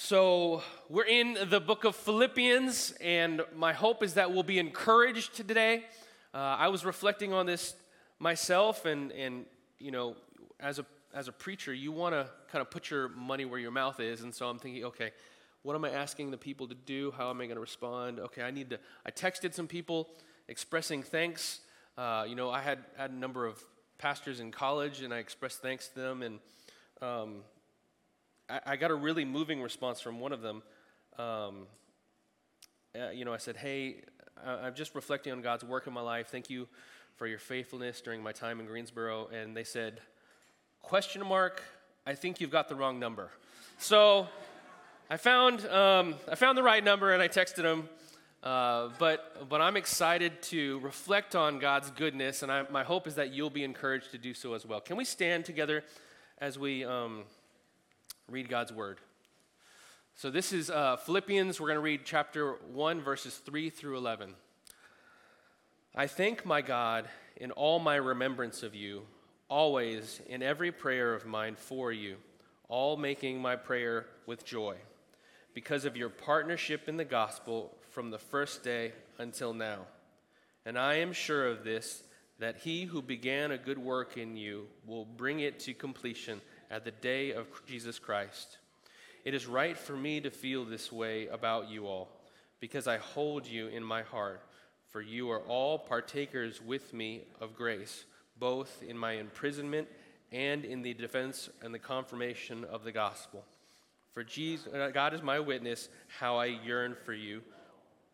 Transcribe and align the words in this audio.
So, 0.00 0.62
we're 0.88 1.06
in 1.06 1.36
the 1.50 1.58
book 1.58 1.82
of 1.82 1.96
Philippians, 1.96 2.92
and 3.00 3.42
my 3.56 3.72
hope 3.72 4.04
is 4.04 4.14
that 4.14 4.32
we'll 4.32 4.44
be 4.44 4.60
encouraged 4.60 5.34
today. 5.34 5.86
Uh, 6.32 6.36
I 6.36 6.68
was 6.68 6.84
reflecting 6.84 7.32
on 7.32 7.46
this 7.46 7.74
myself, 8.20 8.84
and, 8.84 9.10
and 9.10 9.44
you 9.80 9.90
know, 9.90 10.14
as 10.60 10.78
a, 10.78 10.86
as 11.12 11.26
a 11.26 11.32
preacher, 11.32 11.74
you 11.74 11.90
want 11.90 12.14
to 12.14 12.28
kind 12.52 12.62
of 12.62 12.70
put 12.70 12.90
your 12.90 13.08
money 13.08 13.44
where 13.44 13.58
your 13.58 13.72
mouth 13.72 13.98
is. 13.98 14.22
And 14.22 14.32
so 14.32 14.48
I'm 14.48 14.60
thinking, 14.60 14.84
okay, 14.84 15.10
what 15.62 15.74
am 15.74 15.84
I 15.84 15.90
asking 15.90 16.30
the 16.30 16.38
people 16.38 16.68
to 16.68 16.76
do? 16.76 17.12
How 17.18 17.30
am 17.30 17.40
I 17.40 17.46
going 17.46 17.56
to 17.56 17.60
respond? 17.60 18.20
Okay, 18.20 18.42
I 18.42 18.52
need 18.52 18.70
to. 18.70 18.78
I 19.04 19.10
texted 19.10 19.52
some 19.52 19.66
people 19.66 20.10
expressing 20.46 21.02
thanks. 21.02 21.58
Uh, 21.98 22.24
you 22.26 22.36
know, 22.36 22.52
I 22.52 22.60
had, 22.60 22.84
had 22.96 23.10
a 23.10 23.16
number 23.16 23.46
of 23.46 23.60
pastors 23.98 24.38
in 24.38 24.52
college, 24.52 25.02
and 25.02 25.12
I 25.12 25.18
expressed 25.18 25.60
thanks 25.60 25.88
to 25.88 25.96
them, 25.96 26.22
and 26.22 26.38
um, 27.02 27.38
I, 28.48 28.60
I, 28.66 28.76
got 28.76 28.90
a 28.90 28.94
really 28.94 29.24
moving 29.24 29.60
response 29.60 30.00
from 30.00 30.20
one 30.20 30.32
of 30.32 30.40
them. 30.40 30.62
Um, 31.18 31.66
uh, 32.98 33.10
you 33.10 33.24
know, 33.24 33.32
I 33.32 33.36
said, 33.36 33.56
"Hey, 33.56 34.02
I'm 34.44 34.74
just 34.74 34.94
reflecting 34.94 35.32
on 35.32 35.42
God's 35.42 35.64
work 35.64 35.86
in 35.86 35.92
my 35.92 36.00
life. 36.00 36.28
Thank 36.28 36.48
you 36.48 36.66
for 37.16 37.26
your 37.26 37.38
faithfulness 37.38 38.00
during 38.00 38.22
my 38.22 38.32
time 38.32 38.60
in 38.60 38.66
Greensboro." 38.66 39.28
And 39.28 39.56
they 39.56 39.64
said, 39.64 40.00
"Question 40.82 41.26
mark? 41.26 41.62
I 42.06 42.14
think 42.14 42.40
you've 42.40 42.50
got 42.50 42.68
the 42.68 42.74
wrong 42.74 42.98
number." 42.98 43.30
So 43.78 44.28
I 45.10 45.16
found 45.16 45.66
um, 45.66 46.14
I 46.30 46.34
found 46.34 46.56
the 46.56 46.62
right 46.62 46.82
number, 46.82 47.12
and 47.12 47.22
I 47.22 47.28
texted 47.28 47.62
them. 47.62 47.88
Uh, 48.40 48.90
but, 49.00 49.48
but 49.48 49.60
I'm 49.60 49.76
excited 49.76 50.40
to 50.42 50.78
reflect 50.78 51.34
on 51.34 51.58
God's 51.58 51.90
goodness, 51.90 52.44
and 52.44 52.52
I, 52.52 52.62
my 52.70 52.84
hope 52.84 53.08
is 53.08 53.16
that 53.16 53.32
you'll 53.32 53.50
be 53.50 53.64
encouraged 53.64 54.12
to 54.12 54.18
do 54.18 54.32
so 54.32 54.54
as 54.54 54.64
well. 54.64 54.80
Can 54.80 54.96
we 54.96 55.04
stand 55.04 55.44
together 55.44 55.82
as 56.40 56.56
we 56.56 56.84
um, 56.84 57.24
read 58.28 58.48
God's 58.48 58.72
word? 58.72 58.98
So, 60.14 60.30
this 60.30 60.52
is 60.52 60.68
uh, 60.68 60.96
Philippians. 60.96 61.60
We're 61.60 61.68
going 61.68 61.76
to 61.78 61.82
read 61.82 62.02
chapter 62.04 62.56
1, 62.72 63.00
verses 63.00 63.36
3 63.36 63.70
through 63.70 63.96
11. 63.96 64.34
I 65.94 66.06
thank 66.06 66.44
my 66.44 66.60
God 66.60 67.08
in 67.36 67.50
all 67.52 67.78
my 67.78 67.96
remembrance 67.96 68.62
of 68.62 68.74
you, 68.74 69.02
always 69.48 70.20
in 70.28 70.42
every 70.42 70.72
prayer 70.72 71.14
of 71.14 71.24
mine 71.24 71.56
for 71.56 71.90
you, 71.90 72.16
all 72.68 72.96
making 72.96 73.40
my 73.40 73.56
prayer 73.56 74.06
with 74.26 74.44
joy, 74.44 74.76
because 75.54 75.86
of 75.86 75.96
your 75.96 76.10
partnership 76.10 76.88
in 76.88 76.98
the 76.98 77.04
gospel 77.04 77.74
from 77.90 78.10
the 78.10 78.18
first 78.18 78.62
day 78.62 78.92
until 79.18 79.54
now. 79.54 79.86
And 80.66 80.78
I 80.78 80.96
am 80.96 81.14
sure 81.14 81.46
of 81.46 81.64
this, 81.64 82.02
that 82.38 82.58
he 82.58 82.84
who 82.84 83.00
began 83.00 83.52
a 83.52 83.58
good 83.58 83.78
work 83.78 84.18
in 84.18 84.36
you 84.36 84.66
will 84.86 85.06
bring 85.06 85.40
it 85.40 85.60
to 85.60 85.72
completion 85.72 86.42
at 86.70 86.84
the 86.84 86.90
day 86.90 87.32
of 87.32 87.46
Jesus 87.66 87.98
Christ. 87.98 88.58
It 89.24 89.34
is 89.34 89.46
right 89.46 89.76
for 89.76 89.96
me 89.96 90.20
to 90.20 90.30
feel 90.30 90.64
this 90.64 90.92
way 90.92 91.26
about 91.26 91.68
you 91.68 91.86
all, 91.86 92.08
because 92.60 92.86
I 92.86 92.98
hold 92.98 93.46
you 93.46 93.68
in 93.68 93.82
my 93.82 94.02
heart, 94.02 94.42
for 94.88 95.00
you 95.00 95.30
are 95.30 95.40
all 95.40 95.78
partakers 95.78 96.62
with 96.62 96.94
me 96.94 97.22
of 97.40 97.54
grace, 97.54 98.04
both 98.38 98.82
in 98.82 98.96
my 98.96 99.12
imprisonment 99.12 99.88
and 100.32 100.64
in 100.64 100.82
the 100.82 100.94
defense 100.94 101.48
and 101.62 101.74
the 101.74 101.78
confirmation 101.78 102.64
of 102.64 102.84
the 102.84 102.92
gospel. 102.92 103.44
For 104.12 104.24
Jesus, 104.24 104.72
uh, 104.72 104.90
God 104.92 105.14
is 105.14 105.22
my 105.22 105.38
witness 105.40 105.88
how 106.18 106.36
I 106.36 106.46
yearn 106.46 106.96
for 107.04 107.12
you 107.12 107.42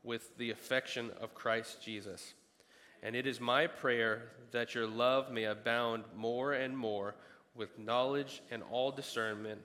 with 0.02 0.36
the 0.36 0.50
affection 0.50 1.10
of 1.20 1.34
Christ 1.34 1.82
Jesus. 1.82 2.34
And 3.02 3.14
it 3.16 3.26
is 3.26 3.40
my 3.40 3.66
prayer 3.66 4.22
that 4.50 4.74
your 4.74 4.86
love 4.86 5.30
may 5.30 5.44
abound 5.44 6.04
more 6.16 6.52
and 6.52 6.76
more 6.76 7.14
with 7.54 7.78
knowledge 7.78 8.42
and 8.50 8.62
all 8.70 8.90
discernment, 8.90 9.60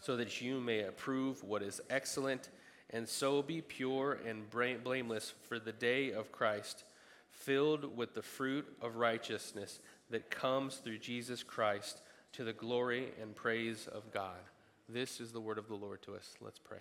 so 0.00 0.16
that 0.16 0.40
you 0.40 0.60
may 0.60 0.80
approve 0.80 1.44
what 1.44 1.62
is 1.62 1.80
excellent, 1.90 2.48
and 2.90 3.08
so 3.08 3.42
be 3.42 3.60
pure 3.60 4.18
and 4.26 4.50
blameless 4.50 5.34
for 5.48 5.58
the 5.58 5.72
day 5.72 6.12
of 6.12 6.32
Christ, 6.32 6.84
filled 7.30 7.96
with 7.96 8.14
the 8.14 8.22
fruit 8.22 8.66
of 8.82 8.96
righteousness 8.96 9.78
that 10.10 10.30
comes 10.30 10.76
through 10.76 10.98
Jesus 10.98 11.42
Christ 11.42 12.02
to 12.32 12.44
the 12.44 12.52
glory 12.52 13.08
and 13.20 13.34
praise 13.34 13.86
of 13.86 14.12
God. 14.12 14.38
This 14.88 15.20
is 15.20 15.30
the 15.32 15.40
word 15.40 15.58
of 15.58 15.68
the 15.68 15.74
Lord 15.74 16.02
to 16.02 16.14
us. 16.14 16.34
Let's 16.40 16.58
pray. 16.58 16.78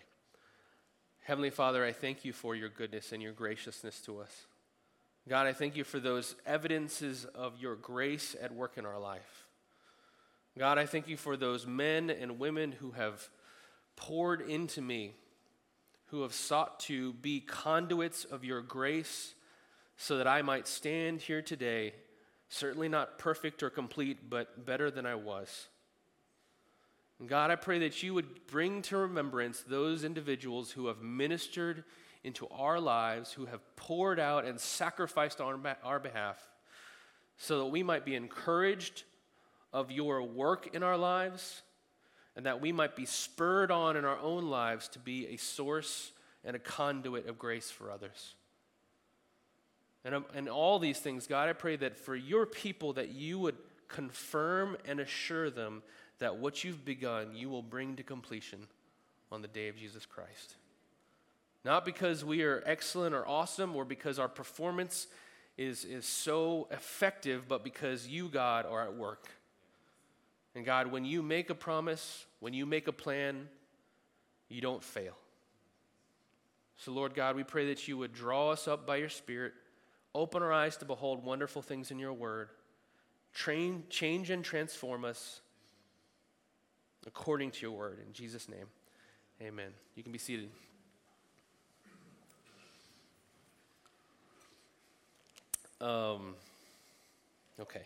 Heavenly 1.22 1.52
Father, 1.52 1.86
I 1.86 1.92
thank 1.92 2.26
you 2.26 2.34
for 2.34 2.56
your 2.56 2.70
goodness 2.70 3.12
and 3.12 3.22
your 3.22 3.34
graciousness 3.34 4.02
to 4.02 4.20
us. 4.20 4.48
God, 5.28 5.46
I 5.46 5.54
thank 5.54 5.76
you 5.76 5.84
for 5.84 6.00
those 6.00 6.36
evidences 6.46 7.26
of 7.36 7.60
your 7.60 7.76
grace 7.76 8.36
at 8.42 8.54
work 8.54 8.78
in 8.78 8.86
our 8.86 9.00
life. 9.00 9.46
God, 10.60 10.78
I 10.78 10.86
thank 10.86 11.08
you 11.08 11.16
for 11.16 11.38
those 11.38 11.66
men 11.66 12.10
and 12.10 12.38
women 12.38 12.74
who 12.74 12.92
have 12.92 13.30
poured 13.96 14.42
into 14.42 14.82
me, 14.82 15.14
who 16.08 16.24
have 16.24 16.34
sought 16.34 16.82
to 16.82 17.14
be 17.14 17.40
conduits 17.40 18.26
of 18.26 18.44
your 18.44 18.62
grace 18.62 19.36
so 19.96 20.18
that 20.18 20.28
I 20.28 20.42
might 20.42 20.68
stand 20.68 21.22
here 21.22 21.42
today, 21.42 21.94
certainly 22.50 22.90
not 22.90 23.18
perfect 23.18 23.64
or 23.64 23.70
complete, 23.70 24.30
but 24.30 24.66
better 24.66 24.92
than 24.92 25.06
I 25.06 25.16
was. 25.16 25.70
God, 27.26 27.52
I 27.52 27.56
pray 27.56 27.80
that 27.80 28.04
you 28.04 28.14
would 28.14 28.46
bring 28.46 28.82
to 28.82 28.98
remembrance 28.98 29.64
those 29.66 30.04
individuals 30.04 30.72
who 30.72 30.88
have 30.88 31.02
ministered 31.02 31.86
into 32.26 32.50
our 32.50 32.82
lives, 32.82 33.32
who 33.32 33.46
have 33.46 33.62
poured 33.78 34.20
out 34.20 34.44
and 34.44 34.60
sacrificed 34.60 35.40
on 35.40 35.66
our 35.86 36.00
behalf, 36.00 36.38
so 37.38 37.60
that 37.60 37.68
we 37.68 37.82
might 37.82 38.04
be 38.04 38.16
encouraged 38.16 39.04
of 39.72 39.92
your 39.92 40.24
work 40.24 40.74
in 40.74 40.84
our 40.84 40.98
lives, 40.98 41.62
and 42.36 42.46
that 42.46 42.62
we 42.62 42.72
might 42.72 42.96
be 42.96 43.06
spurred 43.06 43.72
on 43.72 43.98
in 43.98 44.06
our 44.06 44.18
own 44.20 44.50
lives 44.50 44.88
to 44.90 45.00
be 45.00 45.28
a 45.28 45.38
source 45.38 46.12
and 46.44 46.56
a 46.56 46.60
conduit 46.60 47.28
of 47.28 47.38
grace 47.38 47.70
for 47.70 47.92
others. 47.92 48.36
And, 50.06 50.16
um, 50.16 50.26
and 50.34 50.48
all 50.48 50.80
these 50.80 51.00
things, 51.00 51.28
God, 51.28 51.50
I 51.50 51.54
pray 51.54 51.76
that 51.76 51.98
for 51.98 52.16
your 52.16 52.46
people, 52.46 52.94
that 52.94 53.10
you 53.10 53.40
would 53.40 53.58
confirm 53.88 54.78
and 54.86 55.00
assure 55.00 55.50
them 55.50 55.84
that 56.20 56.38
what 56.38 56.64
you've 56.64 56.86
begun, 56.86 57.36
you 57.36 57.50
will 57.50 57.64
bring 57.64 57.96
to 57.98 58.04
completion 58.04 58.68
on 59.32 59.42
the 59.42 59.48
day 59.48 59.68
of 59.68 59.78
Jesus 59.78 60.06
Christ. 60.06 60.56
Not 61.66 61.86
because 61.86 62.24
we 62.24 62.44
are 62.44 62.64
excellent 62.66 63.14
or 63.14 63.28
awesome 63.28 63.76
or 63.76 63.84
because 63.84 64.18
our 64.18 64.30
performance 64.30 65.08
is, 65.58 65.84
is 65.84 66.06
so 66.06 66.68
effective, 66.72 67.48
but 67.48 67.64
because 67.64 68.08
you, 68.08 68.30
God, 68.30 68.66
are 68.66 68.82
at 68.82 68.96
work. 68.96 69.28
And 70.60 70.66
God, 70.66 70.88
when 70.88 71.06
you 71.06 71.24
make 71.24 71.50
a 71.50 71.56
promise, 71.56 72.26
when 72.42 72.54
you 72.54 72.66
make 72.66 72.90
a 72.90 72.92
plan, 72.92 73.48
you 74.50 74.60
don't 74.60 74.84
fail. 74.84 75.14
So, 76.76 76.92
Lord 76.92 77.14
God, 77.14 77.38
we 77.38 77.46
pray 77.46 77.68
that 77.68 77.88
you 77.88 77.98
would 77.98 78.12
draw 78.12 78.50
us 78.50 78.68
up 78.68 78.86
by 78.86 78.98
your 78.98 79.08
Spirit, 79.08 79.54
open 80.14 80.44
our 80.44 80.52
eyes 80.52 80.76
to 80.76 80.84
behold 80.84 81.24
wonderful 81.24 81.62
things 81.62 81.92
in 81.92 81.98
your 81.98 82.12
word, 82.12 82.50
train, 83.34 83.86
change 83.90 84.32
and 84.32 84.44
transform 84.44 85.06
us 85.06 85.40
according 87.08 87.52
to 87.52 87.62
your 87.62 87.72
word. 87.72 88.00
In 88.06 88.12
Jesus' 88.12 88.50
name, 88.50 88.68
amen. 89.42 89.72
You 89.96 90.04
can 90.04 90.12
be 90.12 90.20
seated. 90.20 90.50
Um, 95.80 96.36
okay. 97.62 97.84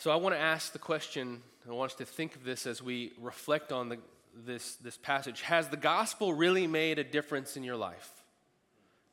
So 0.00 0.12
I 0.12 0.14
want 0.14 0.32
to 0.36 0.40
ask 0.40 0.72
the 0.72 0.78
question, 0.78 1.42
and 1.64 1.72
I 1.72 1.74
want 1.74 1.90
us 1.90 1.96
to 1.96 2.04
think 2.04 2.36
of 2.36 2.44
this 2.44 2.68
as 2.68 2.80
we 2.80 3.14
reflect 3.20 3.72
on 3.72 3.88
the, 3.88 3.98
this, 4.32 4.76
this 4.76 4.96
passage. 4.96 5.42
Has 5.42 5.66
the 5.66 5.76
gospel 5.76 6.34
really 6.34 6.68
made 6.68 7.00
a 7.00 7.04
difference 7.04 7.56
in 7.56 7.64
your 7.64 7.74
life? 7.74 8.08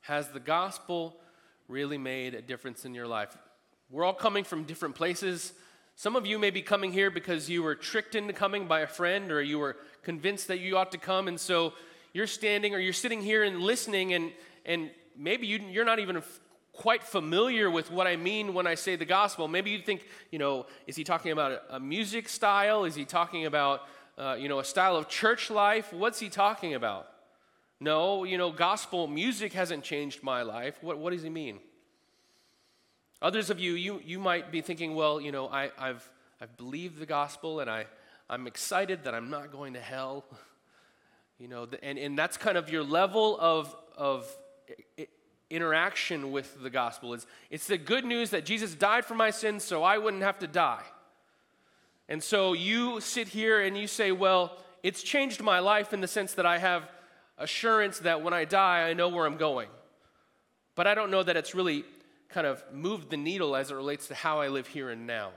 Has 0.02 0.28
the 0.28 0.40
gospel 0.40 1.16
really 1.68 1.98
made 1.98 2.36
a 2.36 2.42
difference 2.44 2.86
in 2.86 2.94
your 2.94 3.08
life? 3.08 3.36
We're 3.90 4.04
all 4.04 4.14
coming 4.14 4.44
from 4.44 4.66
different 4.66 4.94
places. 4.94 5.54
Some 5.96 6.16
of 6.16 6.28
you 6.28 6.38
may 6.38 6.52
be 6.52 6.62
coming 6.62 6.94
here 6.94 7.10
because 7.10 7.50
you 7.50 7.64
were 7.64 7.74
tricked 7.74 8.14
into 8.14 8.34
coming 8.34 8.68
by 8.68 8.82
a 8.82 8.88
friend 8.88 9.32
or 9.32 9.42
you 9.42 9.58
were 9.58 9.78
convinced 10.04 10.50
that 10.50 10.60
you 10.60 10.78
ought 10.78 10.92
to 10.92 11.00
come. 11.00 11.28
And 11.28 11.40
so 11.40 11.74
you're 12.14 12.28
standing 12.28 12.76
or 12.76 12.78
you're 12.78 12.94
sitting 12.94 13.24
here 13.24 13.42
and 13.42 13.60
listening, 13.60 14.14
and, 14.14 14.32
and 14.68 14.92
maybe 15.18 15.48
you, 15.48 15.62
you're 15.68 15.84
not 15.84 15.98
even 15.98 16.22
quite 16.76 17.04
familiar 17.04 17.70
with 17.72 17.90
what 17.92 18.08
I 18.08 18.16
mean 18.16 18.54
when 18.54 18.68
I 18.68 18.76
say 18.76 18.96
the 18.96 19.06
gospel. 19.06 19.48
Maybe 19.48 19.72
you 19.72 19.80
think, 19.80 20.06
you 20.32 20.40
know, 20.40 20.66
is 20.88 20.96
he 20.96 21.04
talking 21.04 21.32
about 21.32 21.62
a, 21.70 21.80
music 21.80 22.30
style? 22.30 22.86
Is 22.86 22.96
he 22.96 23.06
talking 23.06 23.46
about, 23.46 23.82
uh, 24.18 24.36
you 24.40 24.50
know, 24.50 24.60
a 24.60 24.64
style 24.64 24.96
of 24.96 25.08
church 25.08 25.50
life? 25.50 25.92
What's 25.94 26.20
he 26.20 26.30
talking 26.30 26.74
about? 26.74 27.08
No, 27.80 28.24
you 28.24 28.38
know, 28.38 28.52
gospel 28.52 29.08
music 29.08 29.54
hasn't 29.54 29.84
changed 29.84 30.24
my 30.24 30.42
life. 30.42 30.76
What, 30.82 30.98
what 30.98 31.14
does 31.14 31.24
he 31.24 31.30
mean? 31.30 31.60
Others 33.22 33.50
of 33.50 33.60
you, 33.60 33.74
you, 33.74 34.02
you 34.06 34.20
might 34.20 34.52
be 34.52 34.62
thinking, 34.62 34.96
well, 34.96 35.20
you 35.20 35.32
know, 35.32 35.48
I, 35.48 35.72
I've, 35.78 36.10
I've 36.42 36.56
believed 36.58 37.00
the 37.00 37.06
gospel 37.06 37.60
and 37.60 37.70
I, 37.70 37.86
I'm 38.30 38.48
excited 38.48 39.04
that 39.06 39.14
I'm 39.14 39.30
not 39.30 39.52
going 39.52 39.74
to 39.74 39.82
hell. 39.82 40.26
You 41.38 41.50
know, 41.50 41.68
and, 41.84 42.00
and 42.00 42.18
that's 42.18 42.38
kind 42.38 42.58
of 42.58 42.70
your 42.70 42.82
level 42.82 43.38
of, 43.38 43.76
of 43.98 44.34
interaction 45.50 46.32
with 46.32 46.62
the 46.62 46.70
gospel. 46.70 47.14
It's, 47.14 47.28
it's 47.50 47.68
the 47.68 47.78
good 47.78 48.06
news 48.06 48.32
that 48.32 48.46
Jesus 48.46 48.74
died 48.74 49.06
for 49.06 49.16
my 49.16 49.32
sins 49.32 49.64
so 49.64 49.84
I 49.84 49.98
wouldn't 49.98 50.24
have 50.24 50.40
to 50.40 50.48
die. 50.48 50.84
And 52.08 52.24
so 52.24 52.54
you 52.54 53.00
sit 53.02 53.28
here 53.28 53.62
and 53.62 53.78
you 53.78 53.88
say, 53.88 54.12
well, 54.12 54.58
it's 54.84 55.02
changed 55.02 55.42
my 55.42 55.60
life 55.60 55.94
in 55.94 56.02
the 56.02 56.08
sense 56.08 56.34
that 56.34 56.46
I 56.46 56.60
have 56.60 56.90
assurance 57.38 58.00
that 58.00 58.22
when 58.22 58.34
I 58.34 58.46
die, 58.46 58.88
I 58.88 58.94
know 58.94 59.10
where 59.10 59.26
I'm 59.26 59.38
going. 59.38 59.70
But 60.76 60.88
I 60.88 60.96
don't 60.96 61.10
know 61.10 61.24
that 61.24 61.36
it's 61.36 61.56
really 61.56 61.86
kind 62.30 62.46
of 62.46 62.64
moved 62.72 63.10
the 63.10 63.18
needle 63.18 63.56
as 63.56 63.72
it 63.72 63.76
relates 63.76 64.08
to 64.10 64.16
how 64.16 64.42
I 64.42 64.50
live 64.50 64.68
here 64.68 64.90
and 64.90 65.08
now. 65.08 65.32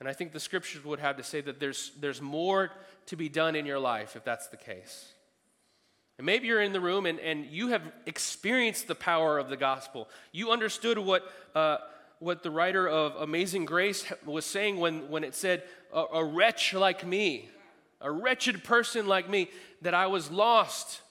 And 0.00 0.08
I 0.08 0.12
think 0.12 0.32
the 0.32 0.40
scriptures 0.40 0.84
would 0.84 1.00
have 1.00 1.16
to 1.16 1.22
say 1.22 1.40
that 1.40 1.58
there's, 1.58 1.92
there's 1.98 2.20
more 2.20 2.70
to 3.06 3.16
be 3.16 3.28
done 3.28 3.56
in 3.56 3.64
your 3.64 3.78
life 3.78 4.16
if 4.16 4.24
that's 4.24 4.48
the 4.48 4.56
case. 4.56 5.12
And 6.18 6.24
maybe 6.24 6.46
you're 6.46 6.62
in 6.62 6.72
the 6.72 6.80
room 6.80 7.06
and, 7.06 7.20
and 7.20 7.44
you 7.46 7.68
have 7.68 7.82
experienced 8.06 8.88
the 8.88 8.94
power 8.94 9.38
of 9.38 9.48
the 9.48 9.56
gospel. 9.56 10.08
You 10.32 10.50
understood 10.50 10.98
what, 10.98 11.30
uh, 11.54 11.78
what 12.20 12.42
the 12.42 12.50
writer 12.50 12.88
of 12.88 13.16
Amazing 13.16 13.66
Grace 13.66 14.10
was 14.24 14.46
saying 14.46 14.78
when, 14.78 15.10
when 15.10 15.24
it 15.24 15.34
said, 15.34 15.62
a, 15.92 16.04
a 16.14 16.24
wretch 16.24 16.72
like 16.72 17.06
me, 17.06 17.50
a 18.00 18.10
wretched 18.10 18.64
person 18.64 19.06
like 19.06 19.28
me, 19.28 19.50
that 19.82 19.92
I 19.92 20.06
was 20.06 20.30
lost, 20.30 21.02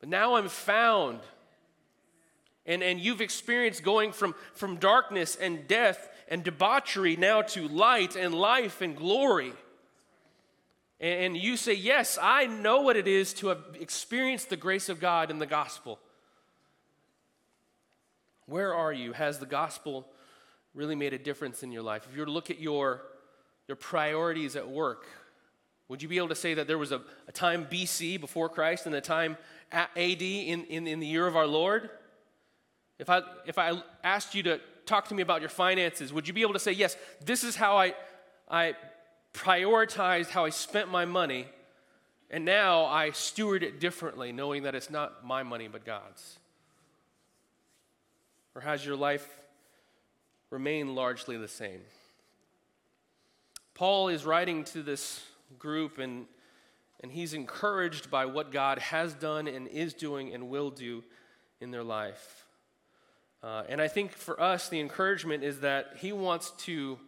but 0.00 0.08
now 0.08 0.34
I'm 0.34 0.48
found. 0.48 1.20
And, 2.66 2.82
and 2.82 3.00
you've 3.00 3.20
experienced 3.20 3.82
going 3.82 4.12
from, 4.12 4.34
from 4.54 4.76
darkness 4.76 5.36
and 5.36 5.66
death 5.68 6.10
and 6.28 6.42
debauchery 6.42 7.16
now 7.16 7.42
to 7.42 7.68
light 7.68 8.16
and 8.16 8.34
life 8.34 8.80
and 8.80 8.96
glory. 8.96 9.52
And 11.00 11.36
you 11.36 11.56
say, 11.56 11.74
Yes, 11.74 12.18
I 12.20 12.46
know 12.46 12.82
what 12.82 12.96
it 12.96 13.06
is 13.06 13.32
to 13.34 13.48
have 13.48 13.62
experienced 13.78 14.50
the 14.50 14.56
grace 14.56 14.88
of 14.88 15.00
God 15.00 15.30
in 15.30 15.38
the 15.38 15.46
gospel. 15.46 15.98
Where 18.46 18.74
are 18.74 18.92
you? 18.92 19.12
Has 19.12 19.38
the 19.38 19.46
gospel 19.46 20.06
really 20.74 20.94
made 20.94 21.12
a 21.12 21.18
difference 21.18 21.62
in 21.62 21.70
your 21.70 21.82
life? 21.82 22.06
If 22.08 22.14
you 22.14 22.20
were 22.20 22.26
to 22.26 22.32
look 22.32 22.50
at 22.50 22.60
your, 22.60 23.02
your 23.68 23.76
priorities 23.76 24.56
at 24.56 24.68
work, 24.68 25.06
would 25.88 26.02
you 26.02 26.08
be 26.08 26.16
able 26.16 26.28
to 26.28 26.34
say 26.34 26.54
that 26.54 26.66
there 26.66 26.78
was 26.78 26.92
a, 26.92 27.02
a 27.28 27.32
time 27.32 27.66
BC 27.70 28.20
before 28.20 28.48
Christ 28.48 28.86
and 28.86 28.94
a 28.94 29.00
time 29.00 29.36
AD 29.72 29.96
in, 29.96 30.64
in, 30.64 30.86
in 30.86 31.00
the 31.00 31.06
year 31.06 31.26
of 31.26 31.36
our 31.36 31.46
Lord? 31.46 31.90
If 32.98 33.08
I, 33.08 33.22
if 33.46 33.58
I 33.58 33.80
asked 34.02 34.34
you 34.34 34.42
to 34.44 34.60
talk 34.86 35.08
to 35.08 35.14
me 35.14 35.22
about 35.22 35.40
your 35.40 35.50
finances, 35.50 36.12
would 36.12 36.26
you 36.26 36.34
be 36.34 36.42
able 36.42 36.54
to 36.54 36.58
say, 36.58 36.72
yes, 36.72 36.96
this 37.24 37.44
is 37.44 37.54
how 37.54 37.76
I, 37.76 37.94
I 38.50 38.74
prioritized 39.34 40.28
how 40.28 40.44
I 40.44 40.50
spent 40.50 40.90
my 40.90 41.04
money, 41.04 41.46
and 42.30 42.44
now 42.44 42.84
I 42.84 43.10
steward 43.10 43.62
it 43.62 43.80
differently, 43.80 44.32
knowing 44.32 44.64
that 44.64 44.74
it's 44.74 44.90
not 44.90 45.24
my 45.24 45.42
money 45.42 45.68
but 45.68 45.84
God's? 45.84 46.38
Or 48.54 48.60
has 48.60 48.84
your 48.84 48.96
life 48.96 49.26
remained 50.50 50.94
largely 50.94 51.36
the 51.36 51.48
same? 51.48 51.80
Paul 53.74 54.08
is 54.08 54.24
writing 54.24 54.64
to 54.64 54.82
this 54.82 55.22
group, 55.58 55.98
and, 55.98 56.26
and 57.00 57.12
he's 57.12 57.32
encouraged 57.32 58.10
by 58.10 58.26
what 58.26 58.50
God 58.50 58.78
has 58.80 59.14
done 59.14 59.46
and 59.46 59.68
is 59.68 59.94
doing 59.94 60.34
and 60.34 60.48
will 60.48 60.70
do 60.70 61.04
in 61.60 61.70
their 61.70 61.84
life. 61.84 62.46
Uh, 63.42 63.62
and 63.68 63.80
I 63.80 63.86
think 63.86 64.12
for 64.12 64.40
us, 64.40 64.68
the 64.68 64.80
encouragement 64.80 65.44
is 65.44 65.60
that 65.60 65.94
he 65.98 66.12
wants 66.12 66.50
to 66.64 66.98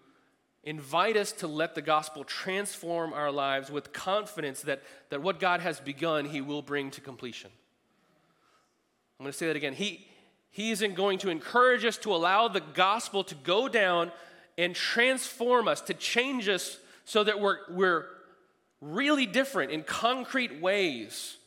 invite 0.65 1.17
us 1.17 1.33
to 1.33 1.47
let 1.47 1.75
the 1.75 1.83
gospel 1.83 2.25
transform 2.25 3.13
our 3.13 3.31
lives 3.31 3.71
with 3.71 3.93
confidence 3.93 4.63
that, 4.63 4.83
that 5.09 5.23
what 5.23 5.41
God 5.41 5.61
has 5.61 5.81
begun, 5.81 6.27
he 6.27 6.41
will 6.41 6.63
bring 6.63 6.91
to 6.93 7.01
completion. 7.01 7.51
I'm 9.19 9.25
going 9.25 9.33
to 9.33 9.39
say 9.39 9.47
that 9.47 9.57
again. 9.57 9.73
He, 9.73 10.07
he 10.51 10.71
isn't 10.71 10.95
going 10.95 11.19
to 11.19 11.31
encourage 11.31 11.85
us 11.85 11.97
to 11.99 12.15
allow 12.15 12.49
the 12.49 12.61
gospel 12.61 13.25
to 13.25 13.35
go 13.35 13.69
down 13.69 14.13
and 14.59 14.75
transform 14.75 15.69
us, 15.69 15.81
to 15.83 15.95
change 15.95 16.49
us 16.49 16.79
so 17.05 17.25
that 17.25 17.41
we're, 17.41 17.59
we're 17.71 18.07
really 18.81 19.27
different 19.27 19.71
in 19.71 19.83
concrete 19.83 20.61
ways, 20.61 21.39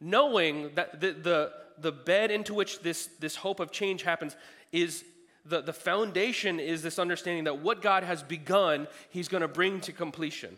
knowing 0.00 0.70
that 0.74 1.00
the, 1.00 1.12
the, 1.12 1.52
the 1.78 1.92
bed 1.92 2.30
into 2.30 2.52
which 2.52 2.80
this, 2.80 3.08
this 3.20 3.36
hope 3.36 3.60
of 3.60 3.70
change 3.70 4.02
happens 4.02 4.36
is 4.72 5.04
the, 5.44 5.60
the 5.60 5.72
foundation 5.72 6.58
is 6.58 6.82
this 6.82 6.98
understanding 6.98 7.44
that 7.44 7.58
what 7.58 7.82
God 7.82 8.02
has 8.02 8.22
begun, 8.22 8.88
He's 9.10 9.28
going 9.28 9.42
to 9.42 9.48
bring 9.48 9.80
to 9.82 9.92
completion. 9.92 10.56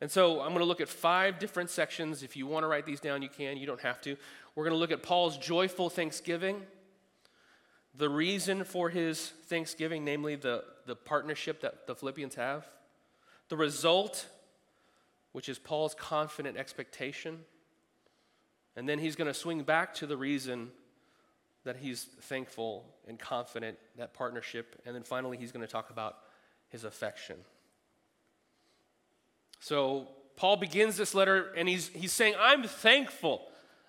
And 0.00 0.10
so 0.10 0.40
I'm 0.40 0.48
going 0.48 0.58
to 0.58 0.64
look 0.64 0.80
at 0.80 0.88
five 0.88 1.38
different 1.38 1.70
sections. 1.70 2.22
If 2.22 2.36
you 2.36 2.46
want 2.46 2.64
to 2.64 2.68
write 2.68 2.84
these 2.84 3.00
down, 3.00 3.22
you 3.22 3.28
can. 3.28 3.56
You 3.56 3.66
don't 3.66 3.80
have 3.80 4.00
to. 4.02 4.16
We're 4.54 4.64
going 4.64 4.74
to 4.74 4.78
look 4.78 4.90
at 4.90 5.02
Paul's 5.02 5.38
joyful 5.38 5.88
thanksgiving, 5.88 6.62
the 7.96 8.08
reason 8.08 8.64
for 8.64 8.90
his 8.90 9.28
thanksgiving, 9.46 10.04
namely 10.04 10.36
the, 10.36 10.64
the 10.86 10.96
partnership 10.96 11.60
that 11.60 11.86
the 11.86 11.94
Philippians 11.94 12.34
have, 12.34 12.66
the 13.48 13.56
result, 13.56 14.26
which 15.32 15.48
is 15.48 15.58
Paul's 15.58 15.94
confident 15.94 16.56
expectation. 16.56 17.40
And 18.76 18.88
then 18.88 18.98
he's 18.98 19.14
going 19.16 19.28
to 19.28 19.34
swing 19.34 19.62
back 19.62 19.94
to 19.94 20.06
the 20.06 20.16
reason 20.16 20.70
that 21.64 21.76
he's 21.76 22.04
thankful 22.22 22.84
and 23.08 23.18
confident, 23.18 23.78
that 23.96 24.14
partnership. 24.14 24.80
And 24.86 24.94
then 24.94 25.02
finally, 25.02 25.36
he's 25.36 25.52
going 25.52 25.64
to 25.64 25.70
talk 25.70 25.90
about 25.90 26.18
his 26.68 26.84
affection. 26.84 27.36
So, 29.60 30.08
Paul 30.36 30.56
begins 30.56 30.96
this 30.96 31.14
letter 31.14 31.52
and 31.56 31.68
he's, 31.68 31.88
he's 31.88 32.12
saying, 32.12 32.34
I'm 32.38 32.64
thankful. 32.64 33.42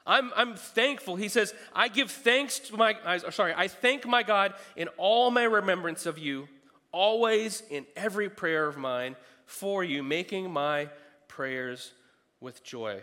I'm, 0.05 0.31
I'm 0.35 0.55
thankful. 0.55 1.15
He 1.15 1.27
says, 1.27 1.53
I 1.73 1.87
give 1.87 2.11
thanks 2.11 2.59
to 2.59 2.77
my, 2.77 2.95
I, 3.03 3.17
sorry, 3.17 3.53
I 3.55 3.67
thank 3.67 4.05
my 4.05 4.21
God 4.21 4.53
in 4.75 4.87
all 4.97 5.31
my 5.31 5.43
remembrance 5.43 6.05
of 6.05 6.19
you, 6.19 6.47
always 6.91 7.63
in 7.69 7.85
every 7.95 8.29
prayer 8.29 8.67
of 8.67 8.77
mine 8.77 9.15
for 9.45 9.83
you, 9.83 10.03
making 10.03 10.51
my 10.51 10.89
prayers 11.27 11.93
with 12.39 12.63
joy. 12.63 13.01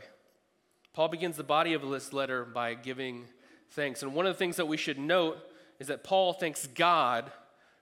Paul 0.92 1.08
begins 1.08 1.36
the 1.36 1.42
body 1.42 1.74
of 1.74 1.88
this 1.88 2.12
letter 2.12 2.44
by 2.44 2.74
giving 2.74 3.24
thanks. 3.72 4.02
And 4.02 4.14
one 4.14 4.26
of 4.26 4.34
the 4.34 4.38
things 4.38 4.56
that 4.56 4.69
we 4.69 4.76
should 4.76 4.98
note 4.98 5.38
is 5.78 5.88
that 5.88 6.04
Paul 6.04 6.32
thanks 6.32 6.66
God 6.69 7.30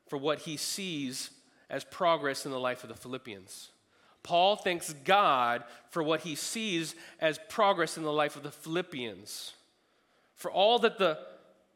for 0.08 0.16
what 0.16 0.40
he 0.40 0.56
sees 0.56 1.30
as 1.68 1.84
progress 1.84 2.44
in 2.44 2.50
the 2.50 2.58
life 2.58 2.82
of 2.82 2.88
the 2.88 2.96
Philippians. 2.96 3.70
Paul 4.22 4.56
thanks 4.56 4.92
God 5.04 5.64
for 5.90 6.02
what 6.02 6.20
he 6.22 6.34
sees 6.34 6.94
as 7.20 7.38
progress 7.48 7.96
in 7.96 8.02
the 8.02 8.12
life 8.12 8.36
of 8.36 8.42
the 8.42 8.50
Philippians. 8.50 9.54
For 10.34 10.50
all 10.50 10.78
that 10.80 10.98
the, 10.98 11.18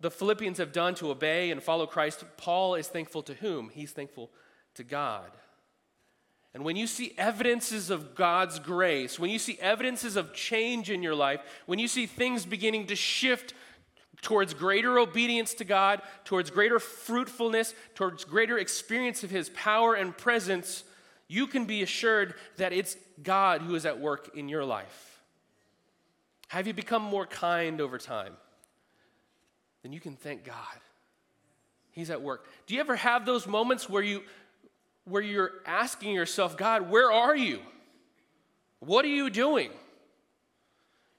the 0.00 0.10
Philippians 0.10 0.58
have 0.58 0.72
done 0.72 0.94
to 0.96 1.10
obey 1.10 1.50
and 1.50 1.62
follow 1.62 1.86
Christ, 1.86 2.24
Paul 2.36 2.74
is 2.74 2.88
thankful 2.88 3.22
to 3.22 3.34
whom? 3.34 3.70
He's 3.70 3.92
thankful 3.92 4.30
to 4.74 4.84
God. 4.84 5.30
And 6.52 6.64
when 6.64 6.76
you 6.76 6.86
see 6.86 7.14
evidences 7.18 7.90
of 7.90 8.14
God's 8.14 8.58
grace, 8.58 9.18
when 9.18 9.30
you 9.30 9.40
see 9.40 9.58
evidences 9.60 10.16
of 10.16 10.32
change 10.32 10.88
in 10.88 11.02
your 11.02 11.14
life, 11.14 11.40
when 11.66 11.80
you 11.80 11.88
see 11.88 12.06
things 12.06 12.46
beginning 12.46 12.86
to 12.86 12.96
shift 12.96 13.54
towards 14.24 14.54
greater 14.54 14.98
obedience 14.98 15.54
to 15.54 15.64
God, 15.64 16.02
towards 16.24 16.50
greater 16.50 16.80
fruitfulness, 16.80 17.74
towards 17.94 18.24
greater 18.24 18.58
experience 18.58 19.22
of 19.22 19.30
His 19.30 19.50
power 19.50 19.94
and 19.94 20.16
presence, 20.16 20.82
you 21.28 21.46
can 21.46 21.66
be 21.66 21.82
assured 21.82 22.34
that 22.56 22.72
it's 22.72 22.96
God 23.22 23.62
who 23.62 23.74
is 23.76 23.86
at 23.86 24.00
work 24.00 24.30
in 24.34 24.48
your 24.48 24.64
life. 24.64 25.20
Have 26.48 26.66
you 26.66 26.72
become 26.72 27.02
more 27.02 27.26
kind 27.26 27.80
over 27.80 27.98
time? 27.98 28.32
Then 29.82 29.92
you 29.92 30.00
can 30.00 30.16
thank 30.16 30.44
God. 30.44 30.56
He's 31.92 32.10
at 32.10 32.22
work. 32.22 32.46
Do 32.66 32.74
you 32.74 32.80
ever 32.80 32.96
have 32.96 33.26
those 33.26 33.46
moments 33.46 33.88
where 33.88 34.02
you 34.02 34.22
where 35.04 35.22
you're 35.22 35.52
asking 35.66 36.14
yourself, 36.14 36.56
God, 36.56 36.90
where 36.90 37.12
are 37.12 37.36
you? 37.36 37.60
What 38.80 39.04
are 39.04 39.08
you 39.08 39.28
doing? 39.28 39.70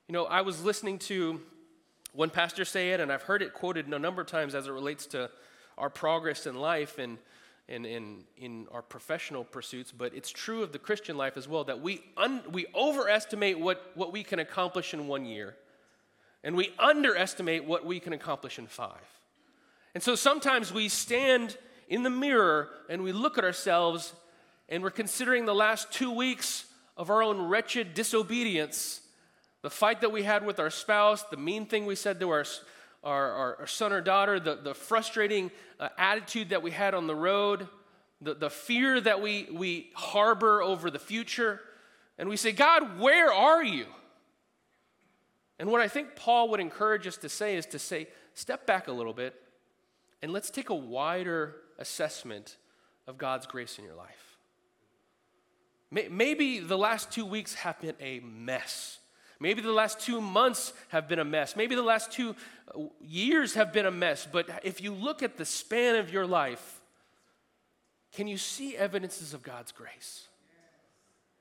You 0.07 0.13
know, 0.13 0.25
I 0.25 0.41
was 0.41 0.63
listening 0.63 0.97
to 0.99 1.39
one 2.15 2.29
pastor 2.29 2.65
say 2.65 2.91
it, 2.91 2.99
and 2.99 3.11
I've 3.11 3.23
heard 3.23 3.41
it 3.41 3.53
quoted 3.53 3.87
a 3.87 3.99
number 3.99 4.21
of 4.21 4.27
times 4.27 4.55
as 4.55 4.67
it 4.67 4.71
relates 4.71 5.05
to 5.07 5.29
our 5.77 5.89
progress 5.89 6.47
in 6.47 6.55
life 6.55 6.97
and, 6.97 7.17
in 7.67 8.67
our 8.71 8.81
professional 8.81 9.43
pursuits, 9.43 9.91
but 9.91 10.13
it's 10.13 10.29
true 10.29 10.63
of 10.63 10.71
the 10.71 10.79
Christian 10.79 11.17
life 11.17 11.35
as 11.35 11.47
well 11.47 11.63
that 11.65 11.81
we, 11.81 12.01
un, 12.15 12.41
we 12.51 12.65
overestimate 12.75 13.59
what, 13.59 13.91
what 13.95 14.13
we 14.13 14.23
can 14.23 14.39
accomplish 14.39 14.93
in 14.93 15.07
one 15.07 15.25
year, 15.25 15.55
and 16.43 16.55
we 16.55 16.71
underestimate 16.79 17.65
what 17.65 17.85
we 17.85 17.99
can 17.99 18.13
accomplish 18.13 18.59
in 18.59 18.67
five. 18.67 19.09
And 19.93 20.03
so 20.03 20.15
sometimes 20.15 20.73
we 20.73 20.89
stand 20.89 21.57
in 21.89 22.03
the 22.03 22.09
mirror 22.09 22.69
and 22.89 23.03
we 23.03 23.11
look 23.11 23.37
at 23.37 23.43
ourselves 23.43 24.13
and 24.69 24.83
we're 24.83 24.89
considering 24.89 25.45
the 25.45 25.55
last 25.55 25.91
two 25.91 26.11
weeks 26.11 26.65
of 26.97 27.09
our 27.09 27.23
own 27.23 27.49
wretched 27.49 27.93
disobedience, 27.93 29.01
the 29.65 29.69
fight 29.71 30.01
that 30.01 30.11
we 30.11 30.21
had 30.21 30.45
with 30.45 30.59
our 30.59 30.69
spouse, 30.69 31.23
the 31.23 31.37
mean 31.37 31.65
thing 31.65 31.87
we 31.87 31.95
said 31.95 32.19
to 32.19 32.29
our, 32.29 32.45
our, 33.03 33.55
our, 33.55 33.65
son 33.65 33.91
or 33.91 33.99
daughter, 33.99 34.39
the, 34.39 34.53
the 34.53 34.75
frustrating 34.75 35.49
uh, 35.79 35.89
attitude 35.97 36.49
that 36.49 36.61
we 36.61 36.69
had 36.69 36.93
on 36.93 37.07
the 37.07 37.15
road, 37.15 37.67
the, 38.21 38.35
the 38.35 38.51
fear 38.51 39.01
that 39.01 39.23
we, 39.23 39.47
we 39.51 39.89
harbor 39.95 40.61
over 40.61 40.91
the 40.91 40.99
future. 40.99 41.61
And 42.19 42.29
we 42.29 42.37
say, 42.37 42.51
God, 42.51 42.99
where 42.99 43.33
are 43.33 43.63
you? 43.63 43.87
And 45.57 45.71
what 45.71 45.81
I 45.81 45.87
think 45.87 46.15
Paul 46.15 46.49
would 46.49 46.59
encourage 46.59 47.07
us 47.07 47.17
to 47.17 47.27
say 47.27 47.55
is 47.55 47.65
to 47.65 47.79
say, 47.79 48.05
step 48.35 48.67
back 48.67 48.87
a 48.87 48.91
little 48.91 49.13
bit 49.13 49.33
and 50.21 50.31
let's 50.31 50.51
take 50.51 50.69
a 50.69 50.75
wider 50.75 51.55
assessment 51.79 52.57
of 53.07 53.17
God's 53.17 53.47
grace 53.47 53.79
in 53.79 53.83
your 53.83 53.95
life. 53.95 54.37
Maybe 55.89 56.59
the 56.59 56.77
last 56.77 57.09
two 57.09 57.25
weeks 57.25 57.55
have 57.55 57.81
been 57.81 57.95
a 57.99 58.19
mess. 58.19 58.99
Maybe 59.39 59.61
the 59.61 59.71
last 59.71 59.99
two 59.99 60.21
months 60.21 60.73
have 60.89 61.07
been 61.07 61.19
a 61.19 61.25
mess. 61.25 61.55
Maybe 61.55 61.75
the 61.75 61.83
last 61.83 62.11
two 62.11 62.35
uh, 62.73 62.83
years 63.01 63.53
have 63.55 63.73
been 63.73 63.85
a 63.85 63.91
mess. 63.91 64.27
But 64.31 64.49
if 64.63 64.81
you 64.81 64.93
look 64.93 65.21
at 65.23 65.37
the 65.37 65.45
span 65.45 65.95
of 65.95 66.11
your 66.11 66.25
life, 66.25 66.81
can 68.13 68.27
you 68.27 68.37
see 68.37 68.77
evidences 68.77 69.33
of 69.33 69.43
God's 69.43 69.71
grace? 69.71 70.27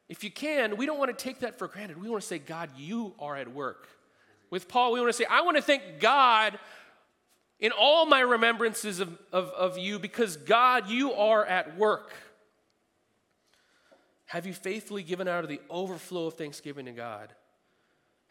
If 0.08 0.24
you 0.24 0.30
can, 0.30 0.76
we 0.76 0.86
don't 0.86 0.98
want 0.98 1.16
to 1.16 1.24
take 1.24 1.40
that 1.40 1.58
for 1.58 1.68
granted. 1.68 2.00
We 2.00 2.10
want 2.10 2.22
to 2.22 2.28
say, 2.28 2.38
God, 2.38 2.70
you 2.76 3.14
are 3.18 3.36
at 3.36 3.52
work. 3.52 3.88
With 4.50 4.68
Paul, 4.68 4.92
we 4.92 5.00
want 5.00 5.10
to 5.10 5.16
say, 5.16 5.24
I 5.30 5.42
want 5.42 5.56
to 5.56 5.62
thank 5.62 6.00
God 6.00 6.58
in 7.60 7.72
all 7.72 8.06
my 8.06 8.20
remembrances 8.20 9.00
of, 9.00 9.16
of, 9.32 9.48
of 9.50 9.78
you 9.78 9.98
because, 9.98 10.36
God, 10.36 10.88
you 10.90 11.12
are 11.12 11.44
at 11.44 11.78
work. 11.78 12.12
Have 14.26 14.46
you 14.46 14.52
faithfully 14.52 15.02
given 15.02 15.28
out 15.28 15.44
of 15.44 15.48
the 15.48 15.60
overflow 15.70 16.26
of 16.26 16.34
thanksgiving 16.34 16.86
to 16.86 16.92
God? 16.92 17.32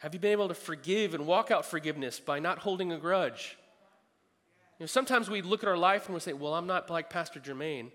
Have 0.04 0.12
you 0.12 0.20
been 0.20 0.32
able 0.32 0.48
to 0.48 0.54
forgive 0.54 1.14
and 1.14 1.26
walk 1.26 1.50
out 1.50 1.64
forgiveness 1.64 2.20
by 2.20 2.38
not 2.38 2.58
holding 2.58 2.92
a 2.92 2.98
grudge? 2.98 3.56
You 4.78 4.84
know, 4.84 4.86
sometimes 4.86 5.30
we 5.30 5.40
look 5.40 5.62
at 5.62 5.68
our 5.70 5.78
life 5.78 6.04
and 6.04 6.14
we 6.14 6.20
say, 6.20 6.34
Well, 6.34 6.52
I'm 6.52 6.66
not 6.66 6.90
like 6.90 7.08
Pastor 7.08 7.40
Jermaine, 7.40 7.90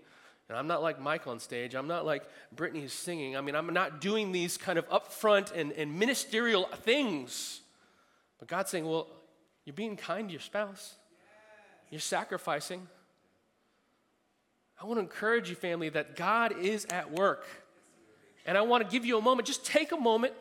and 0.48 0.58
I'm 0.58 0.66
not 0.66 0.82
like 0.82 1.00
Mike 1.00 1.28
on 1.28 1.38
stage. 1.38 1.76
I'm 1.76 1.86
not 1.86 2.04
like 2.04 2.24
Brittany 2.50 2.80
who's 2.80 2.92
singing. 2.92 3.36
I 3.36 3.40
mean, 3.42 3.54
I'm 3.54 3.72
not 3.72 4.00
doing 4.00 4.32
these 4.32 4.56
kind 4.56 4.76
of 4.76 4.88
upfront 4.88 5.52
and, 5.54 5.70
and 5.70 6.00
ministerial 6.00 6.64
things. 6.82 7.60
But 8.40 8.48
God's 8.48 8.70
saying, 8.70 8.86
Well, 8.86 9.06
you're 9.64 9.74
being 9.74 9.96
kind 9.96 10.30
to 10.30 10.32
your 10.32 10.40
spouse, 10.40 10.96
you're 11.90 12.00
sacrificing. 12.00 12.88
I 14.82 14.84
want 14.84 14.96
to 14.96 15.02
encourage 15.02 15.48
you, 15.48 15.54
family, 15.54 15.90
that 15.90 16.16
God 16.16 16.58
is 16.58 16.86
at 16.86 17.12
work. 17.12 17.46
And 18.46 18.58
I 18.58 18.62
want 18.62 18.84
to 18.84 18.90
give 18.90 19.04
you 19.04 19.16
a 19.16 19.22
moment. 19.22 19.46
Just 19.46 19.64
take 19.64 19.92
a 19.92 19.96
moment, 19.96 20.34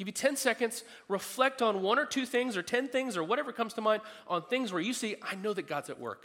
give 0.00 0.08
you 0.08 0.12
10 0.12 0.36
seconds, 0.36 0.82
reflect 1.08 1.60
on 1.60 1.82
one 1.82 1.98
or 1.98 2.06
two 2.06 2.24
things 2.24 2.56
or 2.56 2.62
10 2.62 2.88
things 2.88 3.18
or 3.18 3.22
whatever 3.22 3.52
comes 3.52 3.74
to 3.74 3.82
mind 3.82 4.00
on 4.26 4.40
things 4.40 4.72
where 4.72 4.80
you 4.80 4.94
see, 4.94 5.14
I 5.20 5.34
know 5.34 5.52
that 5.52 5.68
God's 5.68 5.90
at 5.90 6.00
work. 6.00 6.24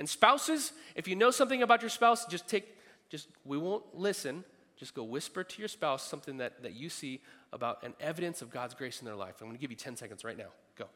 And 0.00 0.08
spouses, 0.08 0.72
if 0.96 1.06
you 1.06 1.14
know 1.14 1.30
something 1.30 1.62
about 1.62 1.80
your 1.80 1.90
spouse, 1.90 2.26
just 2.26 2.48
take, 2.48 2.76
just, 3.08 3.28
we 3.44 3.56
won't 3.56 3.84
listen. 3.94 4.42
Just 4.76 4.94
go 4.94 5.04
whisper 5.04 5.44
to 5.44 5.58
your 5.60 5.68
spouse 5.68 6.02
something 6.02 6.38
that, 6.38 6.60
that 6.64 6.74
you 6.74 6.88
see 6.88 7.20
about 7.52 7.84
an 7.84 7.94
evidence 8.00 8.42
of 8.42 8.50
God's 8.50 8.74
grace 8.74 8.98
in 8.98 9.06
their 9.06 9.14
life. 9.14 9.36
I'm 9.40 9.46
going 9.46 9.56
to 9.56 9.60
give 9.60 9.70
you 9.70 9.76
10 9.76 9.94
seconds 9.94 10.24
right 10.24 10.36
now. 10.36 10.48
Go. 10.76 10.86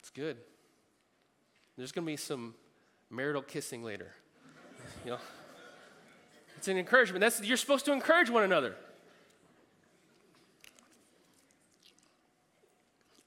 It's 0.00 0.10
good. 0.10 0.36
There's 1.78 1.92
going 1.92 2.04
to 2.04 2.12
be 2.12 2.18
some 2.18 2.54
marital 3.08 3.40
kissing 3.40 3.82
later. 3.82 4.12
You 5.04 5.12
know, 5.12 5.18
it's 6.62 6.68
an 6.68 6.78
encouragement. 6.78 7.20
That's 7.20 7.42
you're 7.42 7.56
supposed 7.56 7.86
to 7.86 7.92
encourage 7.92 8.30
one 8.30 8.44
another. 8.44 8.76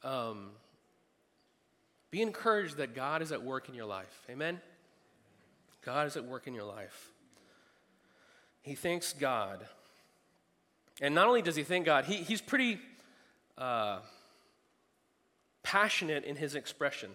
Um, 0.05 0.51
be 2.11 2.21
encouraged 2.21 2.77
that 2.77 2.95
God 2.95 3.21
is 3.21 3.33
at 3.33 3.43
work 3.43 3.67
in 3.67 3.75
your 3.75 3.87
life. 3.87 4.21
Amen. 4.29 4.61
God 5.83 6.07
is 6.07 6.15
at 6.15 6.23
work 6.23 6.47
in 6.47 6.53
your 6.53 6.63
life. 6.63 7.09
He 8.61 8.73
thanks 8.73 9.11
God. 9.11 9.65
And 11.01 11.13
not 11.13 11.27
only 11.27 11.41
does 11.41 11.57
he 11.57 11.63
thank 11.63 11.85
God, 11.85 12.05
he, 12.05 12.15
he's 12.15 12.39
pretty 12.39 12.79
uh, 13.57 13.99
passionate 15.61 16.23
in 16.23 16.37
his 16.37 16.55
expression. 16.55 17.11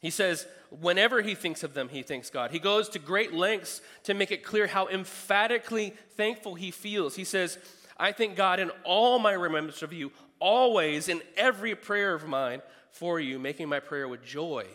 He 0.00 0.10
says, 0.10 0.46
whenever 0.70 1.20
he 1.20 1.34
thinks 1.34 1.62
of 1.62 1.74
them, 1.74 1.88
he 1.88 2.02
thanks 2.02 2.30
God. 2.30 2.50
He 2.50 2.58
goes 2.58 2.88
to 2.90 2.98
great 2.98 3.34
lengths 3.34 3.82
to 4.04 4.14
make 4.14 4.30
it 4.30 4.42
clear 4.42 4.66
how 4.66 4.88
emphatically 4.88 5.94
thankful 6.16 6.54
he 6.54 6.70
feels. 6.70 7.16
He 7.16 7.24
says, 7.24 7.58
I 7.98 8.12
thank 8.12 8.34
God 8.34 8.60
in 8.60 8.70
all 8.84 9.18
my 9.18 9.32
remembrance 9.32 9.82
of 9.82 9.92
you, 9.92 10.10
always 10.38 11.08
in 11.08 11.20
every 11.36 11.74
prayer 11.74 12.14
of 12.14 12.26
mine 12.26 12.62
for 12.90 13.20
you, 13.20 13.38
making 13.38 13.68
my 13.68 13.78
prayer 13.78 14.08
with 14.08 14.24
joy. 14.24 14.66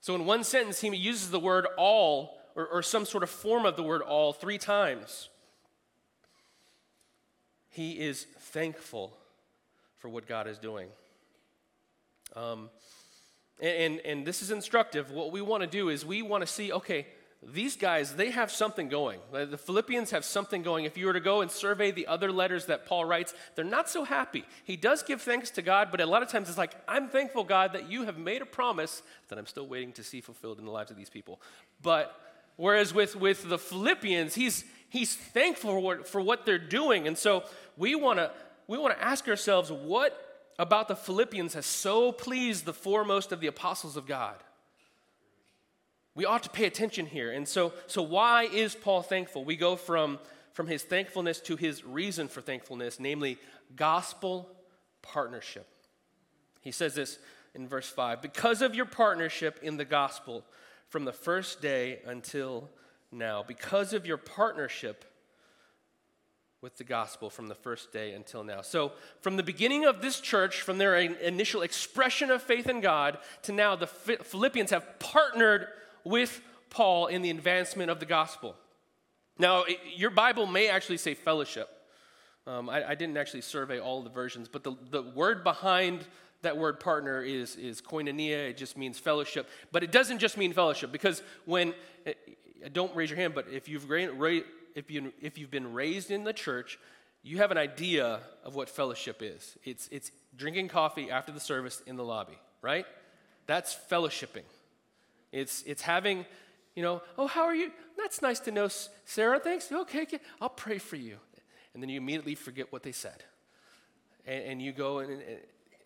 So, 0.00 0.14
in 0.14 0.26
one 0.26 0.44
sentence, 0.44 0.80
he 0.80 0.94
uses 0.94 1.30
the 1.30 1.40
word 1.40 1.66
all 1.76 2.38
or, 2.54 2.66
or 2.66 2.82
some 2.82 3.04
sort 3.04 3.22
of 3.22 3.30
form 3.30 3.66
of 3.66 3.76
the 3.76 3.82
word 3.82 4.02
all 4.02 4.32
three 4.32 4.58
times. 4.58 5.28
He 7.70 7.92
is 7.92 8.26
thankful 8.38 9.16
for 9.98 10.08
what 10.08 10.28
God 10.28 10.46
is 10.46 10.58
doing. 10.58 10.88
Um, 12.36 12.70
and, 13.60 14.00
and 14.00 14.26
this 14.26 14.42
is 14.42 14.50
instructive. 14.50 15.10
What 15.10 15.32
we 15.32 15.40
want 15.40 15.62
to 15.62 15.66
do 15.66 15.88
is 15.88 16.04
we 16.04 16.22
want 16.22 16.42
to 16.42 16.46
see, 16.46 16.72
okay, 16.72 17.06
these 17.46 17.76
guys, 17.76 18.14
they 18.14 18.30
have 18.30 18.50
something 18.50 18.88
going. 18.88 19.20
Uh, 19.32 19.44
the 19.44 19.58
Philippians 19.58 20.10
have 20.12 20.24
something 20.24 20.62
going. 20.62 20.86
If 20.86 20.96
you 20.96 21.06
were 21.06 21.12
to 21.12 21.20
go 21.20 21.42
and 21.42 21.50
survey 21.50 21.90
the 21.90 22.06
other 22.06 22.32
letters 22.32 22.66
that 22.66 22.86
Paul 22.86 23.04
writes, 23.04 23.34
they're 23.54 23.64
not 23.64 23.88
so 23.90 24.04
happy. 24.04 24.44
He 24.64 24.76
does 24.76 25.02
give 25.02 25.20
thanks 25.20 25.50
to 25.50 25.62
God, 25.62 25.88
but 25.90 26.00
a 26.00 26.06
lot 26.06 26.22
of 26.22 26.30
times 26.30 26.48
it's 26.48 26.56
like, 26.56 26.74
I'm 26.88 27.08
thankful, 27.08 27.44
God, 27.44 27.74
that 27.74 27.90
you 27.90 28.04
have 28.04 28.16
made 28.16 28.40
a 28.40 28.46
promise 28.46 29.02
that 29.28 29.38
I'm 29.38 29.46
still 29.46 29.66
waiting 29.66 29.92
to 29.92 30.02
see 30.02 30.22
fulfilled 30.22 30.58
in 30.58 30.64
the 30.64 30.70
lives 30.70 30.90
of 30.90 30.96
these 30.96 31.10
people. 31.10 31.40
But 31.82 32.18
whereas 32.56 32.94
with, 32.94 33.14
with 33.14 33.46
the 33.48 33.58
Philippians, 33.58 34.34
he's, 34.34 34.64
he's 34.88 35.14
thankful 35.14 35.72
for 35.72 35.80
what, 35.80 36.08
for 36.08 36.20
what 36.22 36.46
they're 36.46 36.58
doing. 36.58 37.06
And 37.06 37.18
so 37.18 37.44
we 37.76 37.94
want 37.94 38.18
to 38.18 38.30
we 38.66 38.78
want 38.78 38.96
to 38.96 39.04
ask 39.04 39.28
ourselves, 39.28 39.70
what 39.70 40.33
about 40.58 40.88
the 40.88 40.96
Philippians 40.96 41.54
has 41.54 41.66
so 41.66 42.12
pleased 42.12 42.64
the 42.64 42.72
foremost 42.72 43.32
of 43.32 43.40
the 43.40 43.46
apostles 43.46 43.96
of 43.96 44.06
God. 44.06 44.36
We 46.14 46.24
ought 46.24 46.44
to 46.44 46.50
pay 46.50 46.64
attention 46.64 47.06
here. 47.06 47.32
And 47.32 47.46
so, 47.46 47.72
so 47.86 48.02
why 48.02 48.44
is 48.44 48.74
Paul 48.74 49.02
thankful? 49.02 49.44
We 49.44 49.56
go 49.56 49.74
from, 49.74 50.20
from 50.52 50.68
his 50.68 50.82
thankfulness 50.82 51.40
to 51.40 51.56
his 51.56 51.84
reason 51.84 52.28
for 52.28 52.40
thankfulness, 52.40 53.00
namely 53.00 53.38
gospel 53.74 54.48
partnership. 55.02 55.66
He 56.60 56.70
says 56.70 56.94
this 56.94 57.18
in 57.54 57.68
verse 57.68 57.88
5 57.88 58.22
Because 58.22 58.62
of 58.62 58.74
your 58.74 58.86
partnership 58.86 59.58
in 59.62 59.76
the 59.76 59.84
gospel 59.84 60.44
from 60.88 61.04
the 61.04 61.12
first 61.12 61.60
day 61.60 62.00
until 62.06 62.70
now, 63.10 63.42
because 63.46 63.92
of 63.92 64.06
your 64.06 64.16
partnership 64.16 65.04
with 66.64 66.78
the 66.78 66.82
gospel 66.82 67.28
from 67.28 67.46
the 67.48 67.54
first 67.54 67.92
day 67.92 68.14
until 68.14 68.42
now. 68.42 68.62
So, 68.62 68.92
from 69.20 69.36
the 69.36 69.42
beginning 69.42 69.84
of 69.84 70.00
this 70.00 70.18
church, 70.18 70.62
from 70.62 70.78
their 70.78 70.96
initial 70.96 71.60
expression 71.60 72.30
of 72.30 72.42
faith 72.42 72.70
in 72.70 72.80
God 72.80 73.18
to 73.42 73.52
now, 73.52 73.76
the 73.76 73.86
Philippians 73.86 74.70
have 74.70 74.98
partnered 74.98 75.68
with 76.04 76.40
Paul 76.70 77.08
in 77.08 77.20
the 77.20 77.28
advancement 77.28 77.90
of 77.90 78.00
the 78.00 78.06
gospel. 78.06 78.56
Now, 79.38 79.64
your 79.94 80.08
Bible 80.08 80.46
may 80.46 80.70
actually 80.70 80.96
say 80.96 81.12
fellowship. 81.12 81.68
Um, 82.46 82.70
I, 82.70 82.92
I, 82.92 82.94
didn't 82.94 83.18
actually 83.18 83.42
survey 83.42 83.78
all 83.78 84.00
the 84.00 84.08
versions, 84.08 84.48
but 84.48 84.64
the, 84.64 84.72
the 84.90 85.02
word 85.02 85.44
behind 85.44 86.06
that 86.40 86.56
word 86.56 86.80
partner 86.80 87.20
is, 87.20 87.56
is 87.56 87.82
koinonia. 87.82 88.48
It 88.48 88.56
just 88.56 88.78
means 88.78 88.98
fellowship. 88.98 89.50
But 89.70 89.82
it 89.82 89.92
doesn't 89.92 90.18
just 90.18 90.38
mean 90.38 90.54
fellowship 90.54 90.92
because 90.92 91.22
when, 91.44 91.74
eh, 92.06 92.14
don't 92.72 92.94
raise 92.96 93.10
your 93.10 93.18
hand, 93.18 93.34
but 93.34 93.48
if 93.50 93.68
you've 93.68 93.90
if, 94.74 94.90
you, 94.90 95.12
if 95.20 95.38
you've 95.38 95.50
been 95.50 95.72
raised 95.72 96.10
in 96.10 96.24
the 96.24 96.32
church, 96.32 96.78
you 97.22 97.38
have 97.38 97.50
an 97.50 97.58
idea 97.58 98.20
of 98.44 98.54
what 98.54 98.68
fellowship 98.68 99.22
is. 99.22 99.56
It's, 99.64 99.88
it's 99.90 100.10
drinking 100.36 100.68
coffee 100.68 101.10
after 101.10 101.32
the 101.32 101.40
service 101.40 101.82
in 101.86 101.96
the 101.96 102.04
lobby, 102.04 102.38
right? 102.60 102.86
That's 103.46 103.76
fellowshipping. 103.90 104.44
It's, 105.32 105.62
it's 105.62 105.82
having, 105.82 106.26
you 106.74 106.82
know, 106.82 107.02
oh, 107.16 107.26
how 107.26 107.42
are 107.42 107.54
you? 107.54 107.70
That's 107.96 108.20
nice 108.20 108.40
to 108.40 108.50
know, 108.50 108.68
Sarah. 109.04 109.40
Thanks. 109.40 109.72
Okay, 109.72 110.02
okay. 110.02 110.18
I'll 110.40 110.48
pray 110.48 110.78
for 110.78 110.96
you. 110.96 111.16
And 111.72 111.82
then 111.82 111.90
you 111.90 111.98
immediately 111.98 112.34
forget 112.34 112.72
what 112.72 112.82
they 112.82 112.92
said. 112.92 113.24
And, 114.26 114.44
and 114.44 114.62
you 114.62 114.72
go 114.72 114.98
and, 114.98 115.22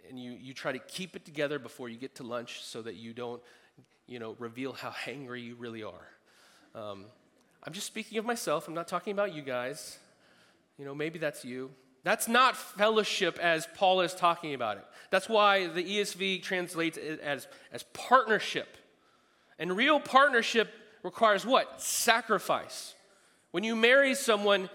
and 0.08 0.20
you, 0.20 0.32
you 0.32 0.54
try 0.54 0.72
to 0.72 0.78
keep 0.78 1.16
it 1.16 1.24
together 1.24 1.58
before 1.58 1.88
you 1.88 1.96
get 1.96 2.16
to 2.16 2.24
lunch 2.24 2.62
so 2.62 2.82
that 2.82 2.96
you 2.96 3.12
don't, 3.12 3.42
you 4.06 4.18
know, 4.18 4.34
reveal 4.38 4.72
how 4.72 4.90
hangry 4.90 5.44
you 5.44 5.54
really 5.54 5.82
are. 5.82 6.08
Um, 6.74 7.06
I'm 7.68 7.74
just 7.74 7.86
speaking 7.86 8.16
of 8.16 8.24
myself. 8.24 8.66
I'm 8.66 8.72
not 8.72 8.88
talking 8.88 9.12
about 9.12 9.34
you 9.34 9.42
guys. 9.42 9.98
You 10.78 10.86
know, 10.86 10.94
maybe 10.94 11.18
that's 11.18 11.44
you. 11.44 11.68
That's 12.02 12.26
not 12.26 12.56
fellowship 12.56 13.38
as 13.38 13.68
Paul 13.74 14.00
is 14.00 14.14
talking 14.14 14.54
about 14.54 14.78
it. 14.78 14.86
That's 15.10 15.28
why 15.28 15.66
the 15.66 15.84
ESV 15.84 16.42
translates 16.42 16.96
it 16.96 17.20
as, 17.20 17.46
as 17.70 17.82
partnership. 17.92 18.78
And 19.58 19.76
real 19.76 20.00
partnership 20.00 20.70
requires 21.02 21.44
what? 21.44 21.82
Sacrifice. 21.82 22.94
When 23.50 23.64
you 23.64 23.76
marry 23.76 24.14
someone 24.14 24.70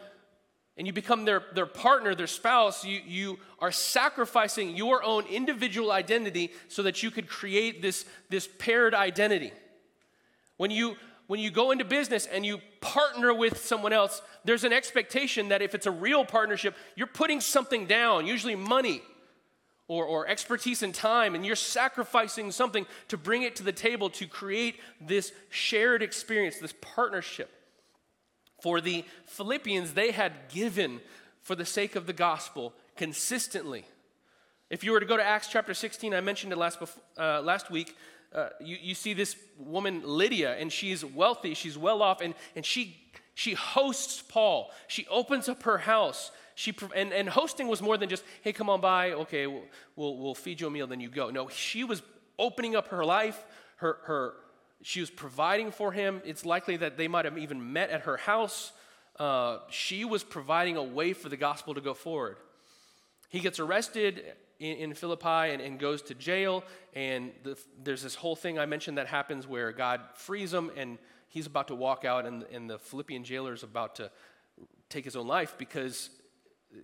and 0.77 0.85
you 0.85 0.93
become 0.93 1.25
their, 1.25 1.41
their 1.55 1.65
partner, 1.65 2.13
their 2.13 2.27
spouse, 2.27 2.85
you, 2.85 3.01
you 3.07 3.39
are 3.57 3.71
sacrificing 3.71 4.77
your 4.77 5.03
own 5.03 5.25
individual 5.25 5.91
identity 5.91 6.51
so 6.67 6.83
that 6.83 7.01
you 7.01 7.09
could 7.09 7.27
create 7.27 7.81
this, 7.81 8.05
this 8.29 8.47
paired 8.59 8.93
identity. 8.93 9.51
When 10.57 10.69
you 10.69 10.95
when 11.27 11.39
you 11.39 11.51
go 11.51 11.71
into 11.71 11.85
business 11.85 12.25
and 12.25 12.45
you 12.45 12.59
partner 12.81 13.33
with 13.33 13.65
someone 13.65 13.93
else, 13.93 14.21
there's 14.43 14.63
an 14.63 14.73
expectation 14.73 15.49
that 15.49 15.61
if 15.61 15.73
it's 15.73 15.85
a 15.85 15.91
real 15.91 16.25
partnership, 16.25 16.75
you're 16.95 17.07
putting 17.07 17.39
something 17.39 17.85
down, 17.85 18.25
usually 18.25 18.55
money 18.55 19.01
or, 19.87 20.05
or 20.05 20.27
expertise 20.27 20.83
and 20.83 20.93
time, 20.93 21.35
and 21.35 21.45
you're 21.45 21.55
sacrificing 21.55 22.51
something 22.51 22.85
to 23.07 23.17
bring 23.17 23.43
it 23.43 23.55
to 23.57 23.63
the 23.63 23.71
table 23.71 24.09
to 24.09 24.27
create 24.27 24.79
this 24.99 25.31
shared 25.49 26.01
experience, 26.01 26.57
this 26.59 26.73
partnership. 26.81 27.51
For 28.61 28.79
the 28.79 29.03
Philippians, 29.25 29.93
they 29.93 30.11
had 30.11 30.33
given 30.49 31.01
for 31.41 31.55
the 31.55 31.65
sake 31.65 31.95
of 31.95 32.05
the 32.05 32.13
gospel 32.13 32.73
consistently. 32.95 33.85
If 34.69 34.83
you 34.83 34.91
were 34.91 34.99
to 34.99 35.05
go 35.05 35.17
to 35.17 35.23
Acts 35.23 35.49
chapter 35.49 35.73
16, 35.73 36.13
I 36.13 36.21
mentioned 36.21 36.53
it 36.53 36.57
last, 36.57 36.79
uh, 37.17 37.41
last 37.41 37.69
week, 37.69 37.95
uh, 38.33 38.49
you, 38.59 38.77
you 38.81 38.95
see 38.95 39.13
this 39.13 39.35
woman, 39.57 40.01
Lydia, 40.03 40.55
and 40.55 40.71
she's 40.71 41.05
wealthy, 41.05 41.53
she's 41.53 41.77
well 41.77 42.01
off, 42.01 42.21
and, 42.21 42.33
and 42.55 42.65
she, 42.65 42.97
she 43.35 43.53
hosts 43.53 44.21
Paul. 44.21 44.71
She 44.87 45.05
opens 45.07 45.47
up 45.47 45.63
her 45.63 45.77
house. 45.77 46.31
She, 46.55 46.73
and, 46.95 47.13
and 47.13 47.29
hosting 47.29 47.67
was 47.67 47.81
more 47.81 47.97
than 47.97 48.09
just, 48.09 48.23
hey, 48.41 48.53
come 48.53 48.69
on 48.69 48.81
by, 48.81 49.11
okay, 49.11 49.47
we'll, 49.47 49.63
we'll, 49.95 50.17
we'll 50.17 50.35
feed 50.35 50.61
you 50.61 50.67
a 50.67 50.69
meal, 50.69 50.87
then 50.87 50.99
you 50.99 51.09
go. 51.09 51.29
No, 51.29 51.49
she 51.49 51.83
was 51.83 52.01
opening 52.37 52.75
up 52.75 52.89
her 52.89 53.05
life, 53.05 53.43
her, 53.77 53.97
her, 54.03 54.33
she 54.81 54.99
was 54.99 55.09
providing 55.09 55.71
for 55.71 55.91
him. 55.91 56.21
It's 56.25 56.45
likely 56.45 56.77
that 56.77 56.97
they 56.97 57.07
might 57.07 57.25
have 57.25 57.37
even 57.37 57.73
met 57.73 57.89
at 57.89 58.01
her 58.01 58.17
house. 58.17 58.71
Uh, 59.19 59.59
she 59.69 60.05
was 60.05 60.23
providing 60.23 60.77
a 60.77 60.83
way 60.83 61.13
for 61.13 61.29
the 61.29 61.37
gospel 61.37 61.73
to 61.75 61.81
go 61.81 61.93
forward. 61.93 62.37
He 63.29 63.39
gets 63.39 63.59
arrested 63.59 64.23
in, 64.63 64.77
in 64.77 64.93
Philippi 64.93 65.51
and, 65.51 65.61
and, 65.61 65.77
goes 65.77 66.01
to 66.03 66.13
jail, 66.13 66.63
and 66.93 67.31
the, 67.43 67.57
there's 67.83 68.01
this 68.01 68.15
whole 68.15 68.35
thing 68.35 68.57
I 68.57 68.65
mentioned 68.65 68.97
that 68.97 69.07
happens 69.07 69.45
where 69.45 69.71
God 69.71 69.99
frees 70.15 70.53
him, 70.53 70.71
and 70.77 70.97
he's 71.27 71.45
about 71.45 71.67
to 71.67 71.75
walk 71.75 72.05
out, 72.05 72.25
and, 72.25 72.43
and 72.43 72.69
the 72.69 72.79
Philippian 72.79 73.23
jailer 73.23 73.53
is 73.53 73.63
about 73.63 73.95
to 73.95 74.09
take 74.89 75.03
his 75.03 75.15
own 75.15 75.27
life 75.27 75.55
because 75.57 76.09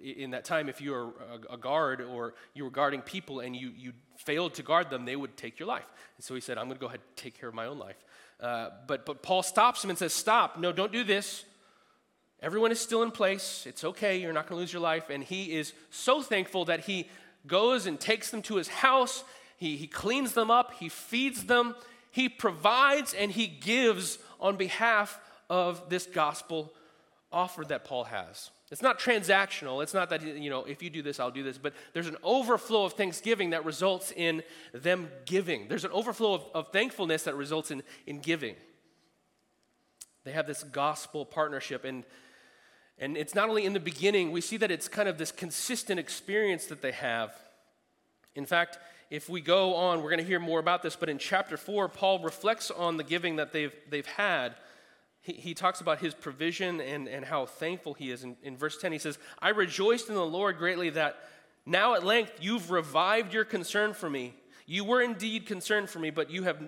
in 0.03 0.31
that 0.31 0.45
time, 0.45 0.69
if 0.69 0.81
you 0.81 0.91
were 0.91 1.09
a, 1.49 1.57
guard 1.57 2.01
or 2.01 2.35
you 2.53 2.63
were 2.63 2.69
guarding 2.69 3.01
people 3.01 3.39
and 3.39 3.55
you, 3.55 3.71
you 3.75 3.93
failed 4.17 4.53
to 4.55 4.63
guard 4.63 4.89
them, 4.89 5.05
they 5.05 5.15
would 5.15 5.35
take 5.35 5.57
your 5.57 5.67
life. 5.67 5.87
And 6.17 6.23
so 6.23 6.35
he 6.35 6.41
said, 6.41 6.59
I'm 6.59 6.65
going 6.65 6.77
to 6.77 6.81
go 6.81 6.87
ahead 6.87 6.99
and 6.99 7.15
take 7.15 7.39
care 7.39 7.49
of 7.49 7.55
my 7.55 7.65
own 7.65 7.79
life. 7.79 7.95
Uh, 8.39 8.69
but, 8.87 9.05
but 9.05 9.23
Paul 9.23 9.41
stops 9.41 9.83
him 9.83 9.89
and 9.89 9.97
says, 9.97 10.13
Stop, 10.13 10.59
no, 10.59 10.71
don't 10.71 10.91
do 10.91 11.03
this. 11.03 11.43
Everyone 12.41 12.71
is 12.71 12.79
still 12.79 13.01
in 13.03 13.11
place. 13.11 13.65
It's 13.67 13.83
okay. 13.83 14.17
You're 14.17 14.31
not 14.31 14.47
going 14.47 14.57
to 14.57 14.61
lose 14.61 14.71
your 14.71 14.81
life. 14.81 15.09
And 15.09 15.23
he 15.23 15.57
is 15.57 15.73
so 15.89 16.21
thankful 16.21 16.65
that 16.65 16.81
he 16.81 17.09
goes 17.49 17.85
and 17.85 17.99
takes 17.99 18.29
them 18.29 18.41
to 18.43 18.55
his 18.55 18.69
house. 18.69 19.23
He, 19.57 19.75
he 19.75 19.87
cleans 19.87 20.33
them 20.33 20.49
up. 20.49 20.73
He 20.79 20.87
feeds 20.87 21.45
them. 21.45 21.75
He 22.11 22.29
provides 22.29 23.13
and 23.13 23.31
he 23.31 23.47
gives 23.47 24.19
on 24.39 24.55
behalf 24.55 25.19
of 25.49 25.89
this 25.89 26.05
gospel 26.05 26.73
offer 27.31 27.63
that 27.65 27.83
Paul 27.83 28.05
has. 28.05 28.51
It's 28.71 28.81
not 28.83 28.99
transactional. 28.99 29.81
It's 29.81 29.95
not 29.95 30.11
that, 30.11 30.21
you 30.21 30.49
know, 30.49 30.63
if 30.63 30.83
you 30.83 30.91
do 30.91 31.01
this, 31.01 31.19
I'll 31.19 31.31
do 31.31 31.43
this. 31.43 31.57
But 31.57 31.73
there's 31.93 32.07
an 32.07 32.17
overflow 32.23 32.85
of 32.85 32.93
thanksgiving 32.93 33.49
that 33.49 33.65
results 33.65 34.13
in 34.15 34.43
them 34.73 35.09
giving. 35.25 35.67
There's 35.67 35.85
an 35.85 35.91
overflow 35.91 36.35
of, 36.35 36.45
of 36.53 36.71
thankfulness 36.71 37.23
that 37.23 37.35
results 37.35 37.71
in, 37.71 37.81
in 38.05 38.19
giving. 38.19 38.55
They 40.23 40.31
have 40.31 40.45
this 40.45 40.63
gospel 40.63 41.25
partnership. 41.25 41.83
And, 41.83 42.03
and 42.99 43.17
it's 43.17 43.35
not 43.35 43.49
only 43.49 43.65
in 43.65 43.73
the 43.73 43.79
beginning, 43.79 44.31
we 44.31 44.41
see 44.41 44.57
that 44.57 44.71
it's 44.71 44.87
kind 44.87 45.07
of 45.07 45.17
this 45.17 45.31
consistent 45.31 45.99
experience 45.99 46.65
that 46.67 46.81
they 46.81 46.91
have. 46.91 47.33
In 48.35 48.45
fact, 48.45 48.77
if 49.09 49.29
we 49.29 49.41
go 49.41 49.75
on, 49.75 50.03
we're 50.03 50.09
going 50.09 50.19
to 50.19 50.25
hear 50.25 50.39
more 50.39 50.59
about 50.59 50.83
this. 50.83 50.95
But 50.95 51.09
in 51.09 51.17
chapter 51.17 51.57
4, 51.57 51.89
Paul 51.89 52.19
reflects 52.19 52.69
on 52.69 52.97
the 52.97 53.03
giving 53.03 53.37
that 53.37 53.53
they've, 53.53 53.73
they've 53.89 54.05
had 54.05 54.55
he, 55.21 55.33
he 55.33 55.53
talks 55.53 55.81
about 55.81 55.99
his 55.99 56.13
provision 56.13 56.81
and, 56.81 57.07
and 57.07 57.25
how 57.25 57.45
thankful 57.45 57.93
he 57.93 58.11
is. 58.11 58.23
In, 58.23 58.37
in 58.43 58.57
verse 58.57 58.77
10, 58.77 58.91
he 58.91 58.99
says, 58.99 59.17
I 59.39 59.49
rejoiced 59.49 60.09
in 60.09 60.15
the 60.15 60.25
Lord 60.25 60.57
greatly 60.57 60.89
that 60.91 61.17
now 61.65 61.95
at 61.95 62.05
length 62.05 62.33
you've 62.41 62.71
revived 62.71 63.33
your 63.33 63.45
concern 63.45 63.93
for 63.93 64.09
me. 64.09 64.33
You 64.65 64.83
were 64.83 65.01
indeed 65.01 65.45
concerned 65.45 65.89
for 65.89 65.99
me, 65.99 66.09
but 66.09 66.29
you 66.29 66.43
have 66.43 66.61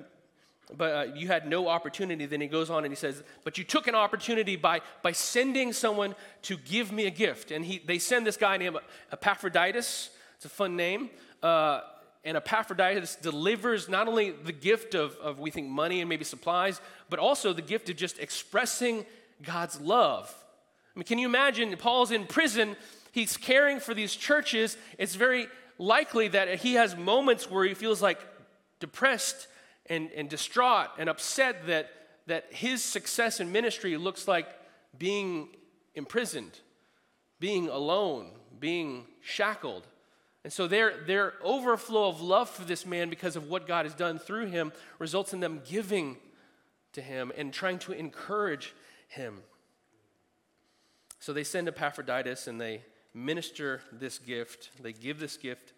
but 0.77 0.95
uh, 0.95 1.13
you 1.13 1.27
had 1.27 1.47
no 1.47 1.67
opportunity. 1.67 2.25
Then 2.25 2.41
he 2.41 2.47
goes 2.47 2.69
on 2.69 2.83
and 2.83 2.91
he 2.91 2.95
says, 2.95 3.23
But 3.43 3.57
you 3.57 3.63
took 3.63 3.87
an 3.87 3.95
opportunity 3.95 4.55
by, 4.55 4.81
by 5.01 5.11
sending 5.11 5.73
someone 5.73 6.15
to 6.43 6.57
give 6.57 6.91
me 6.91 7.05
a 7.07 7.09
gift. 7.09 7.51
And 7.51 7.65
he, 7.65 7.79
they 7.79 7.99
send 7.99 8.25
this 8.25 8.37
guy 8.37 8.57
named 8.57 8.77
Epaphroditus. 9.11 10.09
It's 10.35 10.45
a 10.45 10.49
fun 10.49 10.75
name. 10.75 11.09
Uh, 11.43 11.81
and 12.23 12.37
Epaphroditus 12.37 13.15
delivers 13.15 13.89
not 13.89 14.07
only 14.07 14.31
the 14.31 14.51
gift 14.51 14.93
of, 14.93 15.15
of, 15.17 15.39
we 15.39 15.49
think, 15.49 15.67
money 15.67 16.01
and 16.01 16.09
maybe 16.09 16.23
supplies, 16.23 16.79
but 17.09 17.19
also 17.19 17.51
the 17.51 17.61
gift 17.61 17.89
of 17.89 17.95
just 17.95 18.19
expressing 18.19 19.05
God's 19.41 19.81
love. 19.81 20.33
I 20.95 20.99
mean, 20.99 21.05
can 21.05 21.17
you 21.17 21.27
imagine? 21.27 21.75
Paul's 21.77 22.11
in 22.11 22.27
prison, 22.27 22.75
he's 23.11 23.37
caring 23.37 23.79
for 23.79 23.93
these 23.93 24.15
churches. 24.15 24.77
It's 24.99 25.15
very 25.15 25.47
likely 25.79 26.27
that 26.27 26.59
he 26.59 26.75
has 26.75 26.95
moments 26.95 27.49
where 27.49 27.65
he 27.65 27.73
feels 27.73 28.01
like 28.01 28.19
depressed 28.79 29.47
and, 29.91 30.09
and 30.15 30.29
distraught 30.29 30.87
and 30.97 31.09
upset 31.09 31.67
that, 31.67 31.91
that 32.25 32.45
his 32.49 32.81
success 32.81 33.41
in 33.41 33.51
ministry 33.51 33.97
looks 33.97 34.25
like 34.25 34.47
being 34.97 35.49
imprisoned, 35.95 36.57
being 37.41 37.67
alone, 37.67 38.31
being 38.57 39.05
shackled. 39.19 39.85
And 40.45 40.53
so 40.53 40.65
their, 40.65 41.03
their 41.05 41.33
overflow 41.43 42.07
of 42.07 42.21
love 42.21 42.49
for 42.49 42.63
this 42.63 42.85
man 42.85 43.09
because 43.09 43.35
of 43.35 43.49
what 43.49 43.67
God 43.67 43.85
has 43.85 43.93
done 43.93 44.17
through 44.17 44.47
him 44.47 44.71
results 44.97 45.33
in 45.33 45.41
them 45.41 45.61
giving 45.69 46.15
to 46.93 47.01
him 47.01 47.33
and 47.37 47.53
trying 47.53 47.79
to 47.79 47.91
encourage 47.91 48.73
him. 49.09 49.39
So 51.19 51.33
they 51.33 51.43
send 51.43 51.67
Epaphroditus 51.67 52.47
and 52.47 52.61
they 52.61 52.81
minister 53.13 53.81
this 53.91 54.19
gift. 54.19 54.69
They 54.81 54.93
give 54.93 55.19
this 55.19 55.35
gift. 55.35 55.73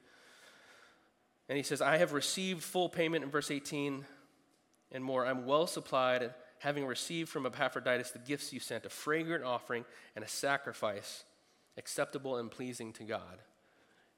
And 1.49 1.57
he 1.57 1.63
says, 1.63 1.81
I 1.81 1.97
have 1.97 2.13
received 2.13 2.63
full 2.63 2.89
payment 2.89 3.23
in 3.23 3.29
verse 3.29 3.51
18 3.51 4.05
and 4.91 5.03
more. 5.03 5.25
I'm 5.25 5.45
well 5.45 5.67
supplied, 5.67 6.33
having 6.59 6.85
received 6.85 7.29
from 7.29 7.45
Epaphroditus 7.45 8.11
the 8.11 8.19
gifts 8.19 8.53
you 8.53 8.59
sent, 8.59 8.85
a 8.85 8.89
fragrant 8.89 9.43
offering 9.43 9.85
and 10.15 10.23
a 10.23 10.27
sacrifice 10.27 11.25
acceptable 11.77 12.37
and 12.37 12.51
pleasing 12.51 12.93
to 12.93 13.03
God. 13.03 13.41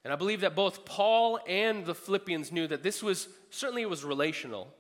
And 0.04 0.14
I 0.14 0.18
believe 0.18 0.42
that 0.42 0.56
both 0.56 0.86
Paul 0.86 1.40
and 1.48 1.86
the 1.86 1.96
Philippians 1.96 2.52
knew 2.52 2.68
that 2.68 2.84
this 2.84 3.02
was 3.02 3.28
certainly 3.50 3.82
it 3.82 3.90
was 3.90 4.04
relational. 4.04 4.72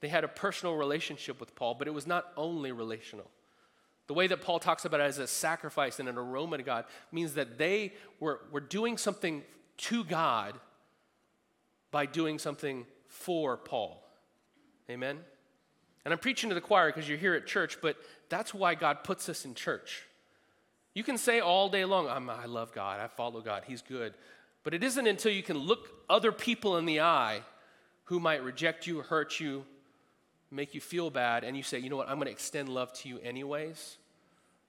They 0.00 0.08
had 0.08 0.24
a 0.24 0.28
personal 0.28 0.76
relationship 0.76 1.40
with 1.40 1.54
Paul, 1.54 1.74
but 1.74 1.88
it 1.88 1.94
was 1.94 2.06
not 2.06 2.32
only 2.36 2.72
relational. 2.72 3.30
The 4.06 4.14
way 4.14 4.26
that 4.28 4.40
Paul 4.40 4.58
talks 4.58 4.84
about 4.84 5.00
it 5.00 5.04
as 5.04 5.18
a 5.18 5.26
sacrifice 5.26 6.00
and 6.00 6.08
an 6.08 6.16
aroma 6.16 6.56
to 6.56 6.62
God 6.62 6.86
means 7.12 7.34
that 7.34 7.58
they 7.58 7.92
were, 8.18 8.40
were 8.50 8.60
doing 8.60 8.96
something 8.96 9.42
to 9.78 10.04
God 10.04 10.58
by 11.92 12.06
doing 12.06 12.40
something 12.40 12.84
for 13.06 13.56
Paul. 13.56 14.02
Amen? 14.90 15.18
And 16.04 16.12
I'm 16.12 16.18
preaching 16.18 16.48
to 16.48 16.54
the 16.54 16.60
choir 16.60 16.88
because 16.88 17.08
you're 17.08 17.18
here 17.18 17.34
at 17.34 17.46
church, 17.46 17.78
but 17.80 17.96
that's 18.28 18.52
why 18.52 18.74
God 18.74 19.04
puts 19.04 19.28
us 19.28 19.44
in 19.44 19.54
church. 19.54 20.02
You 20.94 21.04
can 21.04 21.16
say 21.16 21.38
all 21.38 21.68
day 21.68 21.84
long, 21.84 22.08
i 22.08 22.44
love 22.46 22.72
God, 22.72 22.98
I 22.98 23.06
follow 23.06 23.40
God, 23.40 23.62
He's 23.66 23.82
good. 23.82 24.14
But 24.64 24.74
it 24.74 24.82
isn't 24.82 25.06
until 25.06 25.32
you 25.32 25.42
can 25.42 25.58
look 25.58 25.88
other 26.10 26.32
people 26.32 26.76
in 26.78 26.86
the 26.86 27.00
eye 27.00 27.42
who 28.04 28.18
might 28.18 28.42
reject 28.42 28.86
you, 28.86 29.00
hurt 29.00 29.38
you, 29.38 29.64
make 30.50 30.74
you 30.74 30.80
feel 30.80 31.10
bad, 31.10 31.44
and 31.44 31.56
you 31.56 31.62
say, 31.62 31.78
you 31.78 31.88
know 31.88 31.96
what, 31.96 32.08
I'm 32.08 32.16
going 32.16 32.26
to 32.26 32.32
extend 32.32 32.68
love 32.68 32.92
to 32.94 33.08
you 33.08 33.18
anyways, 33.20 33.96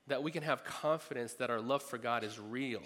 that 0.08 0.24
we 0.24 0.32
can 0.32 0.44
have 0.44 0.64
confidence 0.64 1.34
that 1.34 1.50
our 1.50 1.60
love 1.60 1.82
for 1.82 1.98
God 1.98 2.24
is 2.24 2.40
real. 2.40 2.82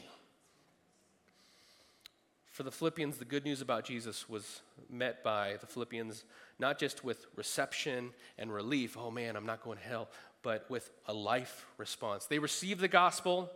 For 2.57 2.63
the 2.63 2.71
Philippians, 2.71 3.19
the 3.19 3.25
good 3.25 3.45
news 3.45 3.61
about 3.61 3.85
Jesus 3.85 4.27
was 4.27 4.61
met 4.89 5.23
by 5.23 5.57
the 5.61 5.67
Philippians 5.67 6.23
not 6.57 6.79
just 6.79 7.03
with 7.03 7.27
reception 7.35 8.09
and 8.39 8.51
relief, 8.51 8.97
oh 8.97 9.11
man, 9.11 9.35
I'm 9.35 9.45
not 9.45 9.63
going 9.63 9.77
to 9.77 9.83
hell, 9.83 10.09
but 10.41 10.67
with 10.67 10.89
a 11.05 11.13
life 11.13 11.67
response. 11.77 12.25
They 12.25 12.39
received 12.39 12.81
the 12.81 12.87
gospel 12.87 13.51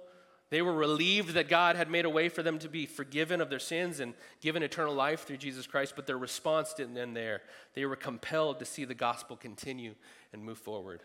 they 0.51 0.61
were 0.61 0.75
relieved 0.75 1.33
that 1.33 1.49
God 1.49 1.77
had 1.77 1.89
made 1.89 2.05
a 2.05 2.09
way 2.11 2.29
for 2.29 2.43
them 2.43 2.59
to 2.59 2.69
be 2.69 2.85
forgiven 2.85 3.41
of 3.41 3.49
their 3.49 3.57
sins 3.57 4.01
and 4.01 4.13
given 4.39 4.61
eternal 4.61 4.93
life 4.93 5.23
through 5.23 5.37
Jesus 5.37 5.65
Christ, 5.65 5.93
but 5.95 6.05
their 6.05 6.17
response 6.17 6.73
didn't 6.75 6.97
end 6.97 7.15
there. 7.15 7.41
They 7.73 7.85
were 7.85 7.95
compelled 7.95 8.59
to 8.59 8.65
see 8.65 8.85
the 8.85 8.93
gospel 8.93 9.35
continue 9.35 9.95
and 10.31 10.43
move 10.43 10.59
forward. 10.59 11.01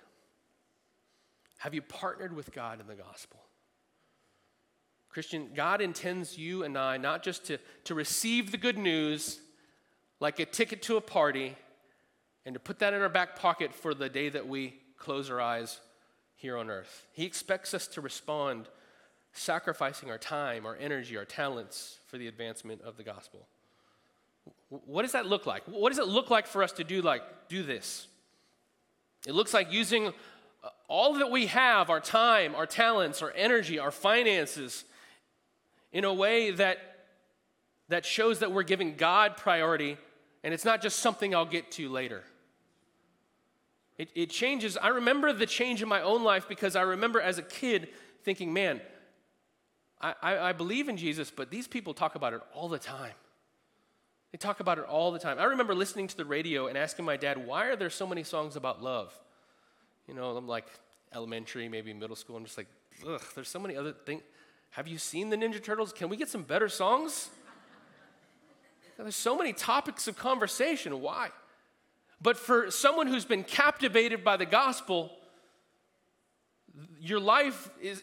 Have 1.58 1.72
you 1.72 1.80
partnered 1.80 2.34
with 2.34 2.52
God 2.52 2.78
in 2.80 2.88
the 2.88 2.94
gospel? 2.96 3.38
Christian, 5.16 5.48
God 5.54 5.80
intends 5.80 6.36
you 6.36 6.62
and 6.62 6.76
I 6.76 6.98
not 6.98 7.22
just 7.22 7.46
to, 7.46 7.56
to 7.84 7.94
receive 7.94 8.50
the 8.50 8.58
good 8.58 8.76
news 8.76 9.40
like 10.20 10.38
a 10.40 10.44
ticket 10.44 10.82
to 10.82 10.98
a 10.98 11.00
party 11.00 11.56
and 12.44 12.52
to 12.52 12.60
put 12.60 12.80
that 12.80 12.92
in 12.92 13.00
our 13.00 13.08
back 13.08 13.34
pocket 13.34 13.72
for 13.72 13.94
the 13.94 14.10
day 14.10 14.28
that 14.28 14.46
we 14.46 14.74
close 14.98 15.30
our 15.30 15.40
eyes 15.40 15.80
here 16.34 16.58
on 16.58 16.68
earth. 16.68 17.06
He 17.14 17.24
expects 17.24 17.72
us 17.72 17.86
to 17.86 18.02
respond 18.02 18.68
sacrificing 19.32 20.10
our 20.10 20.18
time, 20.18 20.66
our 20.66 20.76
energy, 20.76 21.16
our 21.16 21.24
talents 21.24 21.96
for 22.08 22.18
the 22.18 22.28
advancement 22.28 22.82
of 22.82 22.98
the 22.98 23.02
gospel. 23.02 23.48
What 24.68 25.00
does 25.00 25.12
that 25.12 25.24
look 25.24 25.46
like? 25.46 25.62
What 25.64 25.88
does 25.88 25.98
it 25.98 26.08
look 26.08 26.28
like 26.28 26.46
for 26.46 26.62
us 26.62 26.72
to 26.72 26.84
do 26.84 27.00
like 27.00 27.22
do 27.48 27.62
this? 27.62 28.06
It 29.26 29.32
looks 29.32 29.54
like 29.54 29.72
using 29.72 30.08
uh, 30.08 30.68
all 30.88 31.14
that 31.14 31.30
we 31.30 31.46
have, 31.46 31.88
our 31.88 32.00
time, 32.00 32.54
our 32.54 32.66
talents, 32.66 33.22
our 33.22 33.32
energy, 33.34 33.78
our 33.78 33.90
finances 33.90 34.84
in 35.92 36.04
a 36.04 36.12
way 36.12 36.50
that 36.50 36.78
that 37.88 38.04
shows 38.04 38.40
that 38.40 38.52
we're 38.52 38.64
giving 38.64 38.96
God 38.96 39.36
priority 39.36 39.96
and 40.42 40.54
it's 40.54 40.64
not 40.64 40.80
just 40.80 41.00
something 41.00 41.34
I'll 41.34 41.44
get 41.44 41.72
to 41.72 41.88
later. 41.88 42.22
It, 43.98 44.10
it 44.14 44.30
changes. 44.30 44.76
I 44.76 44.88
remember 44.88 45.32
the 45.32 45.46
change 45.46 45.82
in 45.82 45.88
my 45.88 46.02
own 46.02 46.22
life 46.22 46.46
because 46.48 46.76
I 46.76 46.82
remember 46.82 47.20
as 47.20 47.38
a 47.38 47.42
kid 47.42 47.88
thinking, 48.22 48.52
man, 48.52 48.80
I, 50.00 50.14
I, 50.22 50.38
I 50.38 50.52
believe 50.52 50.88
in 50.88 50.96
Jesus, 50.96 51.30
but 51.30 51.50
these 51.50 51.66
people 51.66 51.94
talk 51.94 52.14
about 52.14 52.34
it 52.34 52.42
all 52.54 52.68
the 52.68 52.78
time. 52.78 53.14
They 54.32 54.38
talk 54.38 54.60
about 54.60 54.78
it 54.78 54.84
all 54.84 55.12
the 55.12 55.18
time. 55.18 55.38
I 55.38 55.44
remember 55.44 55.74
listening 55.74 56.08
to 56.08 56.16
the 56.16 56.24
radio 56.24 56.66
and 56.66 56.76
asking 56.76 57.04
my 57.04 57.16
dad, 57.16 57.46
why 57.46 57.66
are 57.66 57.76
there 57.76 57.90
so 57.90 58.06
many 58.06 58.22
songs 58.22 58.54
about 58.54 58.82
love? 58.82 59.18
You 60.06 60.14
know, 60.14 60.36
I'm 60.36 60.46
like 60.46 60.66
elementary, 61.14 61.68
maybe 61.68 61.92
middle 61.94 62.16
school. 62.16 62.36
I'm 62.36 62.44
just 62.44 62.58
like, 62.58 62.68
ugh, 63.06 63.22
there's 63.34 63.48
so 63.48 63.58
many 63.58 63.76
other 63.76 63.92
things. 63.92 64.22
Have 64.70 64.86
you 64.86 64.98
seen 64.98 65.30
the 65.30 65.36
Ninja 65.36 65.62
Turtles? 65.62 65.92
Can 65.92 66.08
we 66.08 66.16
get 66.16 66.28
some 66.28 66.42
better 66.42 66.68
songs? 66.68 67.30
There's 68.98 69.16
so 69.16 69.36
many 69.36 69.52
topics 69.52 70.08
of 70.08 70.16
conversation. 70.16 71.00
Why? 71.00 71.28
But 72.20 72.36
for 72.36 72.70
someone 72.70 73.06
who's 73.06 73.24
been 73.24 73.44
captivated 73.44 74.24
by 74.24 74.36
the 74.36 74.46
gospel, 74.46 75.12
your 77.00 77.20
life 77.20 77.70
is, 77.80 78.02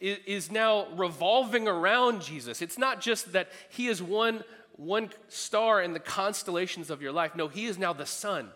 is 0.00 0.50
now 0.50 0.86
revolving 0.96 1.66
around 1.66 2.22
Jesus. 2.22 2.62
It's 2.62 2.78
not 2.78 3.00
just 3.00 3.32
that 3.32 3.50
He 3.68 3.88
is 3.88 4.02
one, 4.02 4.44
one 4.76 5.10
star 5.28 5.82
in 5.82 5.92
the 5.92 6.00
constellations 6.00 6.90
of 6.90 7.02
your 7.02 7.12
life. 7.12 7.34
No, 7.34 7.48
He 7.48 7.66
is 7.66 7.78
now 7.78 7.92
the 7.92 8.06
sun. 8.06 8.48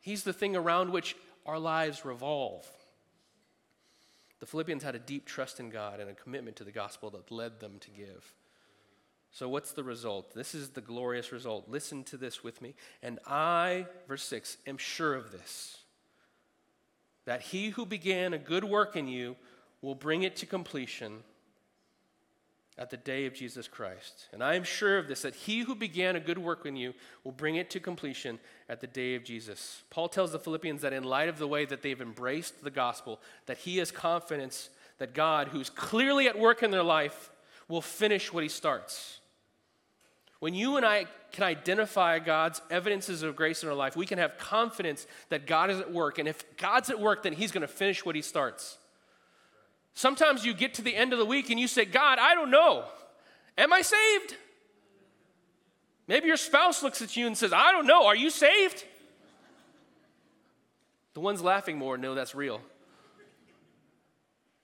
He's 0.00 0.22
the 0.22 0.32
thing 0.32 0.56
around 0.56 0.90
which 0.90 1.16
our 1.46 1.58
lives 1.58 2.04
revolve. 2.04 2.66
The 4.40 4.46
Philippians 4.46 4.82
had 4.82 4.94
a 4.94 5.00
deep 5.00 5.26
trust 5.26 5.58
in 5.60 5.70
God 5.70 6.00
and 6.00 6.08
a 6.10 6.14
commitment 6.14 6.56
to 6.56 6.64
the 6.64 6.72
gospel 6.72 7.10
that 7.10 7.30
led 7.30 7.60
them 7.60 7.78
to 7.80 7.90
give. 7.90 8.32
So, 9.30 9.48
what's 9.48 9.72
the 9.72 9.84
result? 9.84 10.32
This 10.34 10.54
is 10.54 10.70
the 10.70 10.80
glorious 10.80 11.32
result. 11.32 11.68
Listen 11.68 12.02
to 12.04 12.16
this 12.16 12.42
with 12.42 12.62
me. 12.62 12.74
And 13.02 13.18
I, 13.26 13.86
verse 14.06 14.24
6, 14.24 14.56
am 14.66 14.78
sure 14.78 15.14
of 15.14 15.32
this 15.32 15.78
that 17.24 17.42
he 17.42 17.68
who 17.68 17.84
began 17.84 18.32
a 18.32 18.38
good 18.38 18.64
work 18.64 18.96
in 18.96 19.06
you 19.06 19.36
will 19.82 19.94
bring 19.94 20.22
it 20.22 20.34
to 20.34 20.46
completion 20.46 21.22
at 22.78 22.90
the 22.90 22.96
day 22.96 23.26
of 23.26 23.34
Jesus 23.34 23.66
Christ. 23.66 24.28
And 24.32 24.42
I 24.42 24.54
am 24.54 24.62
sure 24.62 24.98
of 24.98 25.08
this, 25.08 25.22
that 25.22 25.34
he 25.34 25.60
who 25.60 25.74
began 25.74 26.16
a 26.16 26.20
good 26.20 26.38
work 26.38 26.64
in 26.64 26.76
you 26.76 26.94
will 27.24 27.32
bring 27.32 27.56
it 27.56 27.70
to 27.70 27.80
completion 27.80 28.38
at 28.68 28.80
the 28.80 28.86
day 28.86 29.14
of 29.16 29.24
Jesus. 29.24 29.82
Paul 29.90 30.08
tells 30.08 30.32
the 30.32 30.38
Philippians 30.38 30.82
that 30.82 30.92
in 30.92 31.02
light 31.02 31.28
of 31.28 31.38
the 31.38 31.48
way 31.48 31.64
that 31.64 31.82
they've 31.82 32.00
embraced 32.00 32.62
the 32.62 32.70
gospel, 32.70 33.20
that 33.46 33.58
he 33.58 33.78
has 33.78 33.90
confidence 33.90 34.70
that 34.98 35.12
God, 35.12 35.48
who's 35.48 35.70
clearly 35.70 36.28
at 36.28 36.38
work 36.38 36.62
in 36.62 36.70
their 36.70 36.82
life, 36.82 37.30
will 37.68 37.82
finish 37.82 38.32
what 38.32 38.42
he 38.42 38.48
starts. 38.48 39.20
When 40.40 40.54
you 40.54 40.76
and 40.76 40.86
I 40.86 41.06
can 41.32 41.44
identify 41.44 42.18
God's 42.20 42.62
evidences 42.70 43.22
of 43.22 43.34
grace 43.34 43.62
in 43.62 43.68
our 43.68 43.74
life, 43.74 43.96
we 43.96 44.06
can 44.06 44.18
have 44.18 44.38
confidence 44.38 45.06
that 45.30 45.46
God 45.46 45.70
is 45.70 45.80
at 45.80 45.92
work. 45.92 46.18
And 46.18 46.28
if 46.28 46.44
God's 46.56 46.90
at 46.90 47.00
work, 47.00 47.24
then 47.24 47.32
He's 47.32 47.50
going 47.50 47.62
to 47.62 47.68
finish 47.68 48.04
what 48.04 48.14
He 48.14 48.22
starts. 48.22 48.77
Sometimes 49.98 50.46
you 50.46 50.54
get 50.54 50.74
to 50.74 50.82
the 50.82 50.94
end 50.94 51.12
of 51.12 51.18
the 51.18 51.24
week 51.24 51.50
and 51.50 51.58
you 51.58 51.66
say, 51.66 51.84
God, 51.84 52.20
I 52.20 52.36
don't 52.36 52.52
know. 52.52 52.84
Am 53.58 53.72
I 53.72 53.82
saved? 53.82 54.36
Maybe 56.06 56.28
your 56.28 56.36
spouse 56.36 56.84
looks 56.84 57.02
at 57.02 57.16
you 57.16 57.26
and 57.26 57.36
says, 57.36 57.52
I 57.52 57.72
don't 57.72 57.88
know. 57.88 58.06
Are 58.06 58.14
you 58.14 58.30
saved? 58.30 58.84
The 61.14 61.20
ones 61.20 61.42
laughing 61.42 61.78
more 61.78 61.98
know 61.98 62.14
that's 62.14 62.32
real. 62.32 62.60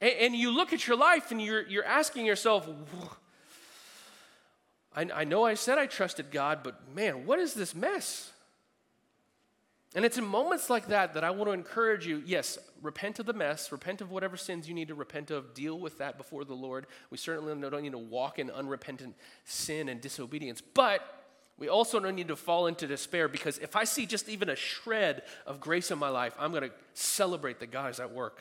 And, 0.01 0.13
and 0.21 0.37
you 0.37 0.53
look 0.53 0.73
at 0.73 0.87
your 0.87 0.97
life 0.97 1.33
and 1.33 1.43
you're, 1.43 1.67
you're 1.67 1.85
asking 1.85 2.27
yourself, 2.27 2.69
I, 4.95 5.09
I 5.13 5.25
know 5.25 5.45
I 5.45 5.55
said 5.55 5.79
I 5.79 5.87
trusted 5.87 6.31
God, 6.31 6.61
but 6.63 6.95
man, 6.95 7.27
what 7.27 7.41
is 7.41 7.55
this 7.55 7.75
mess? 7.75 8.31
And 9.95 10.05
it's 10.05 10.19
in 10.19 10.25
moments 10.25 10.69
like 10.69 10.89
that 10.89 11.15
that 11.15 11.23
I 11.23 11.31
want 11.31 11.49
to 11.49 11.53
encourage 11.53 12.07
you 12.07 12.23
yes, 12.27 12.59
repent 12.83 13.21
of 13.21 13.27
the 13.27 13.33
mess, 13.33 13.71
repent 13.71 14.01
of 14.01 14.11
whatever 14.11 14.37
sins 14.37 14.69
you 14.69 14.75
need 14.75 14.89
to 14.89 14.95
repent 14.95 15.31
of, 15.31 15.55
deal 15.55 15.79
with 15.79 15.99
that 15.99 16.19
before 16.19 16.45
the 16.45 16.55
Lord. 16.55 16.87
We 17.11 17.19
certainly 17.19 17.55
don't 17.71 17.83
need 17.83 17.93
to 17.93 17.99
walk 17.99 18.39
in 18.39 18.51
unrepentant 18.51 19.15
sin 19.45 19.89
and 19.89 20.01
disobedience, 20.01 20.61
but 20.61 21.01
we 21.59 21.69
also 21.69 22.01
don't 22.01 22.17
need 22.17 22.29
to 22.29 22.37
fall 22.37 22.67
into 22.67 22.89
despair 22.89 23.29
because 23.29 23.59
if 23.59 23.77
I 23.77 23.85
see 23.85 24.07
just 24.07 24.29
even 24.29 24.49
a 24.49 24.57
shred 24.57 25.23
of 25.47 25.61
grace 25.61 25.93
in 25.93 25.99
my 25.99 26.09
life, 26.09 26.35
I'm 26.39 26.51
going 26.51 26.65
to 26.65 26.75
celebrate 26.95 27.71
God 27.71 27.91
is 27.91 28.01
at 28.01 28.13
work. 28.13 28.41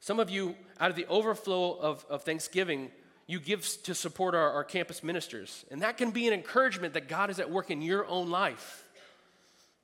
Some 0.00 0.20
of 0.20 0.30
you, 0.30 0.54
out 0.78 0.90
of 0.90 0.96
the 0.96 1.06
overflow 1.06 1.72
of, 1.80 2.04
of 2.08 2.22
Thanksgiving, 2.22 2.90
you 3.26 3.40
give 3.40 3.66
to 3.84 3.94
support 3.94 4.34
our, 4.34 4.52
our 4.52 4.62
campus 4.62 5.02
ministers. 5.02 5.64
And 5.70 5.82
that 5.82 5.96
can 5.96 6.12
be 6.12 6.28
an 6.28 6.34
encouragement 6.34 6.94
that 6.94 7.08
God 7.08 7.30
is 7.30 7.40
at 7.40 7.50
work 7.50 7.70
in 7.70 7.82
your 7.82 8.06
own 8.06 8.30
life. 8.30 8.84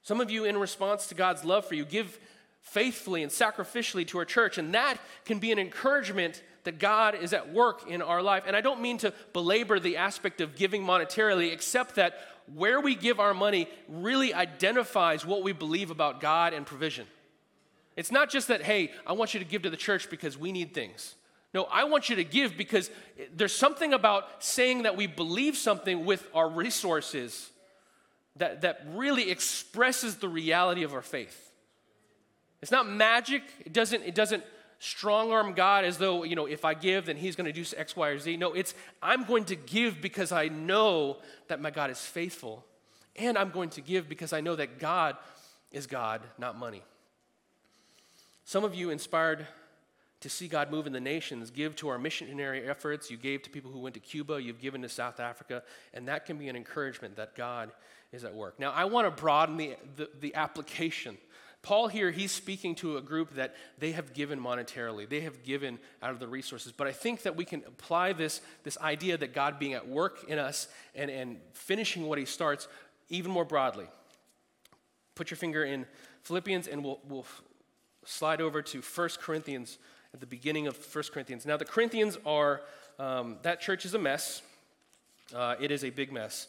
Some 0.03 0.21
of 0.21 0.31
you, 0.31 0.45
in 0.45 0.57
response 0.57 1.07
to 1.09 1.15
God's 1.15 1.45
love 1.45 1.65
for 1.65 1.75
you, 1.75 1.85
give 1.85 2.19
faithfully 2.61 3.23
and 3.23 3.31
sacrificially 3.31 4.07
to 4.09 4.19
our 4.19 4.25
church, 4.25 4.59
and 4.59 4.75
that 4.75 4.99
can 5.25 5.39
be 5.39 5.53
an 5.53 5.59
encouragement 5.59 6.43
that 6.65 6.79
God 6.79 7.15
is 7.15 7.33
at 7.33 7.53
work 7.53 7.89
in 7.89 8.03
our 8.03 8.23
life. 8.23 8.45
And 8.47 8.55
I 8.55 8.61
don't 8.61 8.81
mean 8.81 8.99
to 8.99 9.13
belabor 9.33 9.81
the 9.81 9.97
aspect 9.97 10.41
of 10.41 10.55
giving 10.55 10.85
monetarily, 10.85 11.53
except 11.53 11.97
that 11.97 12.15
where 12.53 12.81
we 12.81 12.95
give 12.95 13.21
our 13.21 13.35
money 13.35 13.69
really 13.89 14.33
identifies 14.35 15.27
what 15.27 15.43
we 15.43 15.53
believe 15.53 15.91
about 15.91 16.21
God 16.21 16.53
and 16.53 16.67
provision. 16.67 17.07
It's 17.97 18.11
not 18.11 18.31
just 18.31 18.49
that, 18.49 18.63
hey, 18.63 18.91
I 19.07 19.13
want 19.13 19.35
you 19.35 19.41
to 19.41 19.47
give 19.47 19.63
to 19.63 19.71
the 19.71 19.77
church 19.77 20.09
because 20.09 20.39
we 20.39 20.51
need 20.53 20.73
things. 20.73 21.15
No, 21.55 21.65
I 21.65 21.85
want 21.85 22.09
you 22.09 22.17
to 22.17 22.25
give 22.25 22.57
because 22.57 22.91
there's 23.35 23.55
something 23.55 23.93
about 23.93 24.43
saying 24.43 24.85
that 24.85 24.97
we 24.97 25.07
believe 25.07 25.57
something 25.57 26.05
with 26.05 26.27
our 26.33 26.49
resources 26.49 27.51
that, 28.37 28.63
that 28.63 28.87
really 28.95 29.31
expresses 29.31 30.17
the 30.17 30.29
reality 30.29 30.83
of 30.83 30.95
our 30.95 31.03
faith. 31.03 31.51
It's 32.63 32.71
not 32.71 32.89
magic. 32.89 33.43
It 33.65 33.73
doesn't, 33.73 34.03
it 34.03 34.15
doesn't 34.15 34.45
strong 34.79 35.31
arm 35.31 35.53
God 35.53 35.85
as 35.85 35.99
though, 35.99 36.25
you 36.25 36.35
know, 36.35 36.47
if 36.47 36.65
I 36.65 36.75
give, 36.75 37.07
then 37.07 37.17
he's 37.17 37.37
going 37.37 37.53
to 37.53 37.53
do 37.53 37.65
X, 37.77 37.95
Y, 37.95 38.09
or 38.09 38.19
Z. 38.19 38.37
No, 38.37 38.53
it's 38.53 38.75
I'm 39.03 39.25
going 39.25 39.45
to 39.47 39.57
give 39.57 40.01
because 40.01 40.33
I 40.33 40.49
know 40.49 41.19
that 41.49 41.61
my 41.61 41.71
God 41.71 41.91
is 41.91 42.01
faithful. 42.01 42.65
And 43.17 43.37
I'm 43.37 43.51
going 43.51 43.71
to 43.71 43.81
give 43.81 44.09
because 44.09 44.33
I 44.33 44.41
know 44.41 44.57
that 44.57 44.79
God 44.79 45.17
is 45.71 45.87
God, 45.87 46.23
not 46.39 46.59
money. 46.59 46.83
Some 48.45 48.65
of 48.65 48.75
you 48.75 48.91
inspired 48.91 49.47
to 50.21 50.29
see 50.29 50.49
God 50.49 50.71
move 50.71 50.87
in 50.87 50.93
the 50.93 51.01
nations, 51.01 51.51
give 51.51 51.75
to 51.77 51.89
our 51.89 51.99
missionary 51.99 52.69
efforts. 52.69 53.11
You 53.11 53.17
gave 53.17 53.43
to 53.43 53.51
people 53.51 53.71
who 53.71 53.81
went 53.81 53.95
to 53.95 54.01
Cuba, 54.01 54.41
you've 54.41 54.61
given 54.61 54.83
to 54.83 54.89
South 54.89 55.21
Africa, 55.21 55.63
and 55.93 56.09
that 56.09 56.27
can 56.27 56.39
be 56.39 56.49
an 56.49 56.57
encouragement 56.57 57.17
that 57.17 57.35
God 57.35 57.71
is 58.13 58.25
at 58.25 58.35
work. 58.35 58.59
Now, 58.59 58.73
I 58.73 58.85
want 58.85 59.07
to 59.07 59.23
broaden 59.23 59.57
the, 59.57 59.77
the, 59.97 60.09
the 60.21 60.35
application. 60.35 61.17
Paul 61.63 61.87
here, 61.87 62.11
he's 62.11 62.33
speaking 62.33 62.75
to 62.77 62.97
a 62.97 63.01
group 63.01 63.35
that 63.35 63.55
they 63.79 63.93
have 63.93 64.13
given 64.15 64.41
monetarily. 64.41 65.09
They 65.09 65.21
have 65.21 65.45
given 65.45 65.79
out 66.03 66.11
of 66.11 66.19
the 66.19 66.27
resources. 66.27 66.73
But 66.73 66.89
I 66.89 66.93
think 66.93 67.23
that 67.23 67.37
we 67.37 67.45
can 67.45 67.63
apply 67.67 68.13
this, 68.15 68.41
this 68.65 68.77
idea 68.79 69.17
that 69.17 69.33
God 69.33 69.59
being 69.59 69.75
at 69.75 69.89
work 69.89 70.25
in 70.29 70.39
us 70.39 70.67
and, 70.95 71.11
and 71.11 71.39
finishing 71.53 72.07
what 72.07 72.19
he 72.19 72.25
starts 72.25 72.67
even 73.09 73.31
more 73.31 73.45
broadly. 73.45 73.87
Put 75.15 75.31
your 75.31 75.37
finger 75.37 75.65
in 75.65 75.87
Philippians 76.23 76.67
and 76.67 76.83
we'll, 76.83 76.99
we'll 77.09 77.27
slide 78.05 78.41
over 78.41 78.61
to 78.63 78.81
1 78.81 79.09
Corinthians 79.21 79.79
at 80.13 80.21
the 80.21 80.27
beginning 80.27 80.67
of 80.67 80.77
1 80.95 81.05
Corinthians. 81.13 81.47
Now, 81.47 81.57
the 81.57 81.65
Corinthians 81.65 82.19
are, 82.27 82.63
um, 82.99 83.37
that 83.43 83.61
church 83.61 83.85
is 83.85 83.95
a 83.95 83.99
mess. 83.99 84.43
Uh, 85.33 85.55
it 85.61 85.71
is 85.71 85.85
a 85.85 85.91
big 85.91 86.13
mess. 86.13 86.49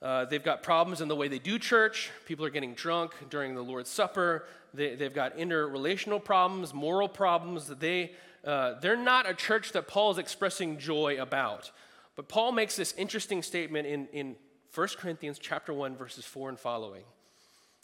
Uh, 0.00 0.24
they've 0.24 0.44
got 0.44 0.62
problems 0.62 1.00
in 1.00 1.08
the 1.08 1.16
way 1.16 1.28
they 1.28 1.40
do 1.40 1.58
church. 1.58 2.10
People 2.26 2.44
are 2.44 2.50
getting 2.50 2.74
drunk 2.74 3.12
during 3.30 3.54
the 3.54 3.62
Lord's 3.62 3.90
Supper. 3.90 4.44
They, 4.72 4.96
have 4.96 5.14
got 5.14 5.36
interrelational 5.36 6.22
problems, 6.22 6.72
moral 6.72 7.08
problems. 7.08 7.66
They, 7.66 8.12
uh, 8.44 8.74
they're 8.80 8.96
not 8.96 9.28
a 9.28 9.34
church 9.34 9.72
that 9.72 9.88
Paul 9.88 10.12
is 10.12 10.18
expressing 10.18 10.78
joy 10.78 11.20
about. 11.20 11.72
But 12.14 12.28
Paul 12.28 12.52
makes 12.52 12.76
this 12.76 12.94
interesting 12.96 13.42
statement 13.42 13.86
in, 13.86 14.06
in 14.08 14.36
1 14.74 14.88
Corinthians 14.98 15.38
chapter 15.40 15.72
1, 15.72 15.96
verses 15.96 16.24
4 16.24 16.50
and 16.50 16.58
following. 16.58 17.02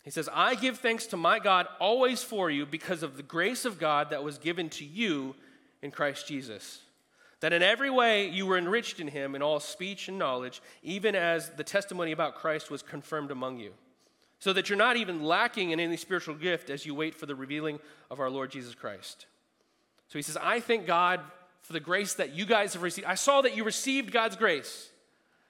He 0.05 0.11
says, 0.11 0.29
I 0.33 0.55
give 0.55 0.79
thanks 0.79 1.07
to 1.07 1.16
my 1.16 1.38
God 1.38 1.66
always 1.81 2.22
for 2.22 2.50
you 2.50 2.66
because 2.66 3.03
of 3.03 3.16
the 3.16 3.22
grace 3.22 3.64
of 3.64 3.81
God 3.81 4.11
that 4.11 4.22
was 4.22 4.38
given 4.38 4.68
to 4.70 4.85
you 4.85 5.35
in 5.83 5.90
Christ 5.90 6.29
Jesus. 6.29 6.81
That 7.44 7.52
in 7.52 7.62
every 7.62 7.90
way 7.90 8.30
you 8.30 8.46
were 8.46 8.57
enriched 8.57 9.00
in 9.00 9.09
him 9.09 9.35
in 9.35 9.42
all 9.42 9.61
speech 9.61 10.09
and 10.09 10.18
knowledge, 10.18 10.62
even 10.83 11.14
as 11.14 11.50
the 11.50 11.62
testimony 11.62 12.11
about 12.11 12.37
Christ 12.37 12.70
was 12.70 12.80
confirmed 12.80 13.30
among 13.30 13.59
you. 13.59 13.74
So 14.38 14.54
that 14.54 14.70
you're 14.70 14.78
not 14.78 14.96
even 14.96 15.22
lacking 15.22 15.70
in 15.70 15.78
any 15.78 15.98
spiritual 15.98 16.37
gift 16.37 16.70
as 16.70 16.87
you 16.87 16.94
wait 16.94 17.14
for 17.14 17.26
the 17.26 17.35
revealing 17.35 17.80
of 18.11 18.18
our 18.18 18.30
Lord 18.30 18.50
Jesus 18.50 18.74
Christ. 18.74 19.26
So 20.09 20.18
he 20.18 20.22
says, 20.22 20.38
I 20.40 20.59
thank 20.59 20.87
God 20.87 21.20
for 21.61 21.74
the 21.74 21.80
grace 21.80 22.14
that 22.14 22.35
you 22.35 22.46
guys 22.46 22.72
have 22.72 22.83
received. 22.83 23.07
I 23.07 23.14
saw 23.14 23.42
that 23.42 23.54
you 23.54 23.62
received 23.62 24.11
God's 24.11 24.37
grace. 24.37 24.88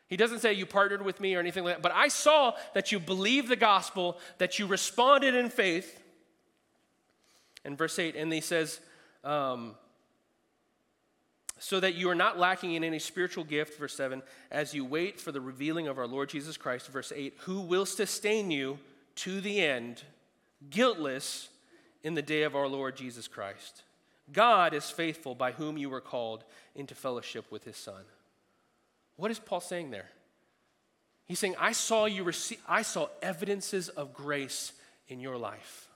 He 0.09 0.17
doesn't 0.17 0.41
say 0.41 0.53
you 0.53 0.67
partnered 0.67 1.03
with 1.03 1.21
me 1.21 1.37
or 1.37 1.39
anything 1.39 1.63
like 1.63 1.77
that, 1.77 1.83
but 1.83 1.93
I 1.93 2.09
saw 2.09 2.55
that 2.73 2.91
you 2.91 2.99
believed 2.99 3.49
the 3.49 3.55
gospel, 3.55 4.19
that 4.39 4.59
you 4.59 4.67
responded 4.67 5.37
in 5.37 5.49
faith. 5.49 6.03
In 7.65 7.77
verse 7.77 8.01
8, 8.01 8.17
and 8.17 8.33
he 8.33 8.41
says, 8.41 8.81
um, 9.23 9.77
so 11.65 11.81
that 11.81 11.95
you 11.95 12.11
are 12.11 12.15
not 12.15 12.39
lacking 12.39 12.75
in 12.75 12.85
any 12.85 12.99
spiritual 12.99 13.43
gift, 13.43 13.79
verse 13.79 13.97
7, 13.97 14.23
as 14.51 14.75
you 14.75 14.85
wait 14.85 15.19
for 15.19 15.33
the 15.33 15.41
revealing 15.41 15.89
of 15.89 15.99
our 15.99 16.07
Lord 16.07 16.29
Jesus 16.29 16.59
Christ, 16.59 16.89
verse 16.89 17.11
8, 17.11 17.39
who 17.45 17.63
will 17.63 17.87
sustain 17.87 18.51
you 18.51 18.79
to 19.15 19.41
the 19.41 19.63
end, 19.63 20.03
guiltless 20.69 21.49
in 22.03 22.13
the 22.13 22.21
day 22.21 22.43
of 22.43 22.55
our 22.55 22.69
Lord 22.69 22.99
Jesus 22.99 23.27
Christ. 23.29 23.83
God 24.31 24.75
is 24.75 24.91
faithful 24.91 25.35
by 25.35 25.53
whom 25.53 25.79
you 25.79 25.89
were 25.89 26.03
called 26.03 26.45
into 26.75 26.95
fellowship 26.95 27.51
with 27.51 27.65
his 27.65 27.79
Son. 27.79 28.03
What 29.17 29.31
is 29.31 29.39
Paul 29.39 29.63
saying 29.63 29.91
there? 29.91 30.11
He's 31.25 31.39
saying, 31.39 31.55
I 31.59 31.73
saw 31.73 32.05
you 32.05 32.25
receive, 32.25 32.61
I 32.69 32.83
saw 32.83 33.09
evidences 33.23 33.89
of 33.89 34.13
grace 34.13 34.73
in 35.09 35.19
your 35.19 35.39
life. 35.39 35.89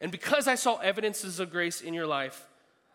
And 0.00 0.10
because 0.10 0.48
I 0.48 0.56
saw 0.56 0.78
evidences 0.78 1.38
of 1.38 1.52
grace 1.52 1.80
in 1.80 1.94
your 1.94 2.08
life, 2.08 2.48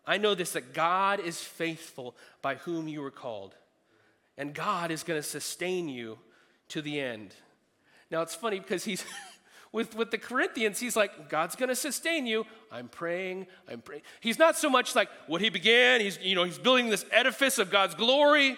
I 0.05 0.17
know 0.17 0.35
this 0.35 0.53
that 0.53 0.73
God 0.73 1.19
is 1.19 1.39
faithful 1.39 2.15
by 2.41 2.55
whom 2.55 2.87
you 2.87 3.01
were 3.01 3.11
called. 3.11 3.55
And 4.37 4.53
God 4.53 4.91
is 4.91 5.03
going 5.03 5.21
to 5.21 5.27
sustain 5.27 5.87
you 5.87 6.17
to 6.69 6.81
the 6.81 6.99
end. 6.99 7.35
Now 8.09 8.21
it's 8.21 8.35
funny 8.35 8.59
because 8.59 8.83
he's 8.83 9.05
with, 9.71 9.95
with 9.95 10.11
the 10.11 10.17
Corinthians, 10.17 10.79
he's 10.79 10.95
like, 10.95 11.29
God's 11.29 11.55
gonna 11.55 11.75
sustain 11.75 12.25
you. 12.25 12.45
I'm 12.71 12.89
praying, 12.89 13.47
I'm 13.69 13.81
praying. 13.81 14.03
He's 14.19 14.37
not 14.37 14.57
so 14.57 14.69
much 14.69 14.95
like 14.95 15.09
what 15.27 15.41
he 15.41 15.49
began, 15.49 16.01
he's 16.01 16.19
you 16.21 16.35
know, 16.35 16.43
he's 16.43 16.59
building 16.59 16.89
this 16.89 17.05
edifice 17.11 17.57
of 17.57 17.71
God's 17.71 17.95
glory. 17.95 18.57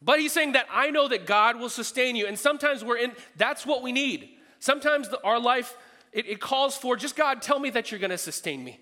But 0.00 0.20
he's 0.20 0.32
saying 0.32 0.52
that 0.52 0.66
I 0.70 0.90
know 0.90 1.08
that 1.08 1.26
God 1.26 1.58
will 1.58 1.70
sustain 1.70 2.14
you. 2.14 2.26
And 2.26 2.38
sometimes 2.38 2.84
we're 2.84 2.98
in, 2.98 3.12
that's 3.36 3.64
what 3.64 3.82
we 3.82 3.90
need. 3.90 4.28
Sometimes 4.58 5.08
the, 5.08 5.20
our 5.22 5.40
life, 5.40 5.76
it, 6.12 6.26
it 6.26 6.40
calls 6.40 6.76
for 6.76 6.94
just 6.94 7.16
God, 7.16 7.40
tell 7.40 7.58
me 7.58 7.70
that 7.70 7.90
you're 7.90 8.00
gonna 8.00 8.18
sustain 8.18 8.62
me. 8.62 8.78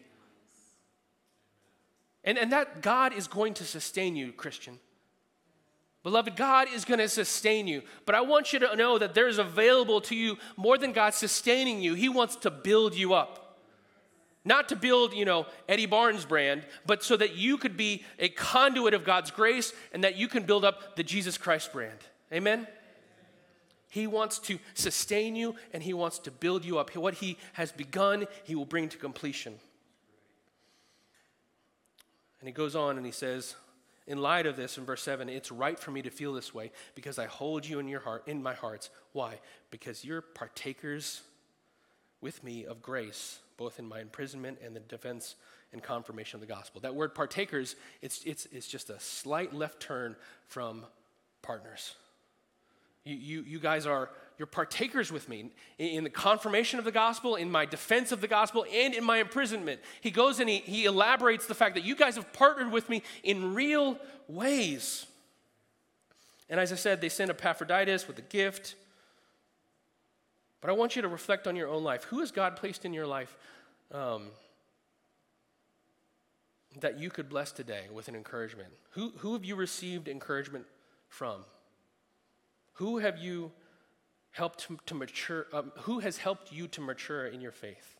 And, 2.24 2.38
and 2.38 2.52
that 2.52 2.82
God 2.82 3.12
is 3.12 3.26
going 3.26 3.54
to 3.54 3.64
sustain 3.64 4.16
you, 4.16 4.32
Christian. 4.32 4.78
Beloved, 6.02 6.34
God 6.36 6.68
is 6.72 6.84
going 6.84 6.98
to 6.98 7.08
sustain 7.08 7.68
you. 7.68 7.82
But 8.06 8.14
I 8.14 8.22
want 8.22 8.52
you 8.52 8.58
to 8.60 8.74
know 8.74 8.98
that 8.98 9.14
there's 9.14 9.38
available 9.38 10.00
to 10.02 10.16
you 10.16 10.36
more 10.56 10.76
than 10.76 10.92
God 10.92 11.14
sustaining 11.14 11.80
you. 11.80 11.94
He 11.94 12.08
wants 12.08 12.36
to 12.36 12.50
build 12.50 12.94
you 12.94 13.14
up. 13.14 13.60
Not 14.44 14.68
to 14.70 14.76
build, 14.76 15.14
you 15.14 15.24
know, 15.24 15.46
Eddy 15.68 15.86
Barnes 15.86 16.24
brand, 16.24 16.64
but 16.84 17.04
so 17.04 17.16
that 17.16 17.36
you 17.36 17.56
could 17.56 17.76
be 17.76 18.04
a 18.18 18.28
conduit 18.28 18.94
of 18.94 19.04
God's 19.04 19.30
grace 19.30 19.72
and 19.92 20.02
that 20.02 20.16
you 20.16 20.26
can 20.26 20.42
build 20.42 20.64
up 20.64 20.96
the 20.96 21.04
Jesus 21.04 21.38
Christ 21.38 21.72
brand. 21.72 21.98
Amen? 22.32 22.66
He 23.88 24.08
wants 24.08 24.40
to 24.40 24.58
sustain 24.74 25.36
you 25.36 25.54
and 25.72 25.82
he 25.82 25.94
wants 25.94 26.18
to 26.20 26.32
build 26.32 26.64
you 26.64 26.78
up. 26.78 26.96
What 26.96 27.14
he 27.14 27.38
has 27.52 27.70
begun, 27.70 28.26
he 28.42 28.56
will 28.56 28.64
bring 28.64 28.88
to 28.88 28.96
completion. 28.96 29.60
And 32.42 32.48
he 32.48 32.52
goes 32.52 32.74
on 32.74 32.96
and 32.96 33.06
he 33.06 33.12
says, 33.12 33.54
in 34.08 34.18
light 34.18 34.46
of 34.46 34.56
this, 34.56 34.78
in 34.78 34.84
verse 34.84 35.00
7, 35.02 35.28
it's 35.28 35.52
right 35.52 35.78
for 35.78 35.92
me 35.92 36.02
to 36.02 36.10
feel 36.10 36.34
this 36.34 36.52
way 36.52 36.72
because 36.96 37.16
I 37.20 37.26
hold 37.26 37.64
you 37.64 37.78
in 37.78 37.86
your 37.86 38.00
heart, 38.00 38.24
in 38.26 38.42
my 38.42 38.52
hearts. 38.52 38.90
Why? 39.12 39.38
Because 39.70 40.04
you're 40.04 40.20
partakers 40.20 41.22
with 42.20 42.42
me 42.42 42.66
of 42.66 42.82
grace, 42.82 43.38
both 43.56 43.78
in 43.78 43.88
my 43.88 44.00
imprisonment 44.00 44.58
and 44.64 44.74
the 44.74 44.80
defense 44.80 45.36
and 45.72 45.84
confirmation 45.84 46.36
of 46.36 46.40
the 46.40 46.52
gospel. 46.52 46.80
That 46.80 46.96
word 46.96 47.14
partakers, 47.14 47.76
it's, 48.00 48.24
it's, 48.24 48.46
it's 48.50 48.66
just 48.66 48.90
a 48.90 48.98
slight 48.98 49.54
left 49.54 49.78
turn 49.78 50.16
from 50.48 50.84
partners. 51.42 51.94
You, 53.04 53.14
you, 53.14 53.42
you 53.42 53.60
guys 53.60 53.86
are 53.86 54.10
you're 54.42 54.48
partakers 54.48 55.12
with 55.12 55.28
me 55.28 55.52
in 55.78 56.02
the 56.02 56.10
confirmation 56.10 56.80
of 56.80 56.84
the 56.84 56.90
gospel, 56.90 57.36
in 57.36 57.48
my 57.48 57.64
defense 57.64 58.10
of 58.10 58.20
the 58.20 58.26
gospel, 58.26 58.66
and 58.74 58.92
in 58.92 59.04
my 59.04 59.18
imprisonment. 59.18 59.80
He 60.00 60.10
goes 60.10 60.40
and 60.40 60.48
he, 60.48 60.56
he 60.56 60.84
elaborates 60.84 61.46
the 61.46 61.54
fact 61.54 61.76
that 61.76 61.84
you 61.84 61.94
guys 61.94 62.16
have 62.16 62.32
partnered 62.32 62.72
with 62.72 62.88
me 62.88 63.04
in 63.22 63.54
real 63.54 64.00
ways. 64.26 65.06
And 66.50 66.58
as 66.58 66.72
I 66.72 66.74
said, 66.74 67.00
they 67.00 67.08
sent 67.08 67.30
Epaphroditus 67.30 68.08
with 68.08 68.18
a 68.18 68.22
gift. 68.22 68.74
But 70.60 70.70
I 70.70 70.72
want 70.72 70.96
you 70.96 71.02
to 71.02 71.08
reflect 71.08 71.46
on 71.46 71.54
your 71.54 71.68
own 71.68 71.84
life. 71.84 72.02
Who 72.06 72.18
has 72.18 72.32
God 72.32 72.56
placed 72.56 72.84
in 72.84 72.92
your 72.92 73.06
life 73.06 73.36
um, 73.92 74.24
that 76.80 76.98
you 76.98 77.10
could 77.10 77.28
bless 77.28 77.52
today 77.52 77.84
with 77.92 78.08
an 78.08 78.16
encouragement? 78.16 78.70
Who, 78.90 79.12
who 79.18 79.34
have 79.34 79.44
you 79.44 79.54
received 79.54 80.08
encouragement 80.08 80.64
from? 81.08 81.44
Who 82.72 82.98
have 82.98 83.18
you 83.18 83.52
helped 84.32 84.66
to 84.86 84.94
mature? 84.94 85.46
Um, 85.52 85.72
who 85.80 86.00
has 86.00 86.18
helped 86.18 86.52
you 86.52 86.66
to 86.68 86.80
mature 86.80 87.26
in 87.26 87.40
your 87.40 87.52
faith? 87.52 87.96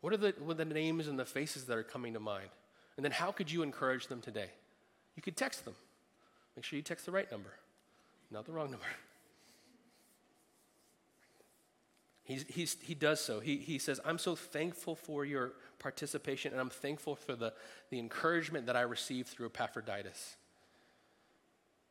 What 0.00 0.12
are, 0.12 0.16
the, 0.16 0.34
what 0.38 0.52
are 0.52 0.64
the 0.64 0.64
names 0.64 1.08
and 1.08 1.18
the 1.18 1.24
faces 1.24 1.64
that 1.66 1.76
are 1.76 1.82
coming 1.82 2.14
to 2.14 2.20
mind? 2.20 2.50
And 2.96 3.04
then 3.04 3.12
how 3.12 3.32
could 3.32 3.50
you 3.50 3.62
encourage 3.62 4.06
them 4.06 4.20
today? 4.20 4.50
You 5.16 5.22
could 5.22 5.36
text 5.36 5.64
them. 5.64 5.74
Make 6.56 6.64
sure 6.64 6.76
you 6.76 6.82
text 6.82 7.06
the 7.06 7.12
right 7.12 7.30
number, 7.30 7.50
not 8.30 8.44
the 8.44 8.52
wrong 8.52 8.70
number. 8.70 8.86
He's, 12.24 12.44
he's, 12.48 12.76
he 12.82 12.94
does 12.94 13.20
so. 13.20 13.40
He, 13.40 13.56
he 13.56 13.78
says, 13.78 14.00
I'm 14.04 14.18
so 14.18 14.36
thankful 14.36 14.94
for 14.94 15.24
your 15.24 15.52
participation, 15.78 16.52
and 16.52 16.60
I'm 16.60 16.68
thankful 16.68 17.16
for 17.16 17.34
the, 17.34 17.54
the 17.90 17.98
encouragement 17.98 18.66
that 18.66 18.76
I 18.76 18.82
received 18.82 19.28
through 19.28 19.46
Epaphroditus. 19.46 20.36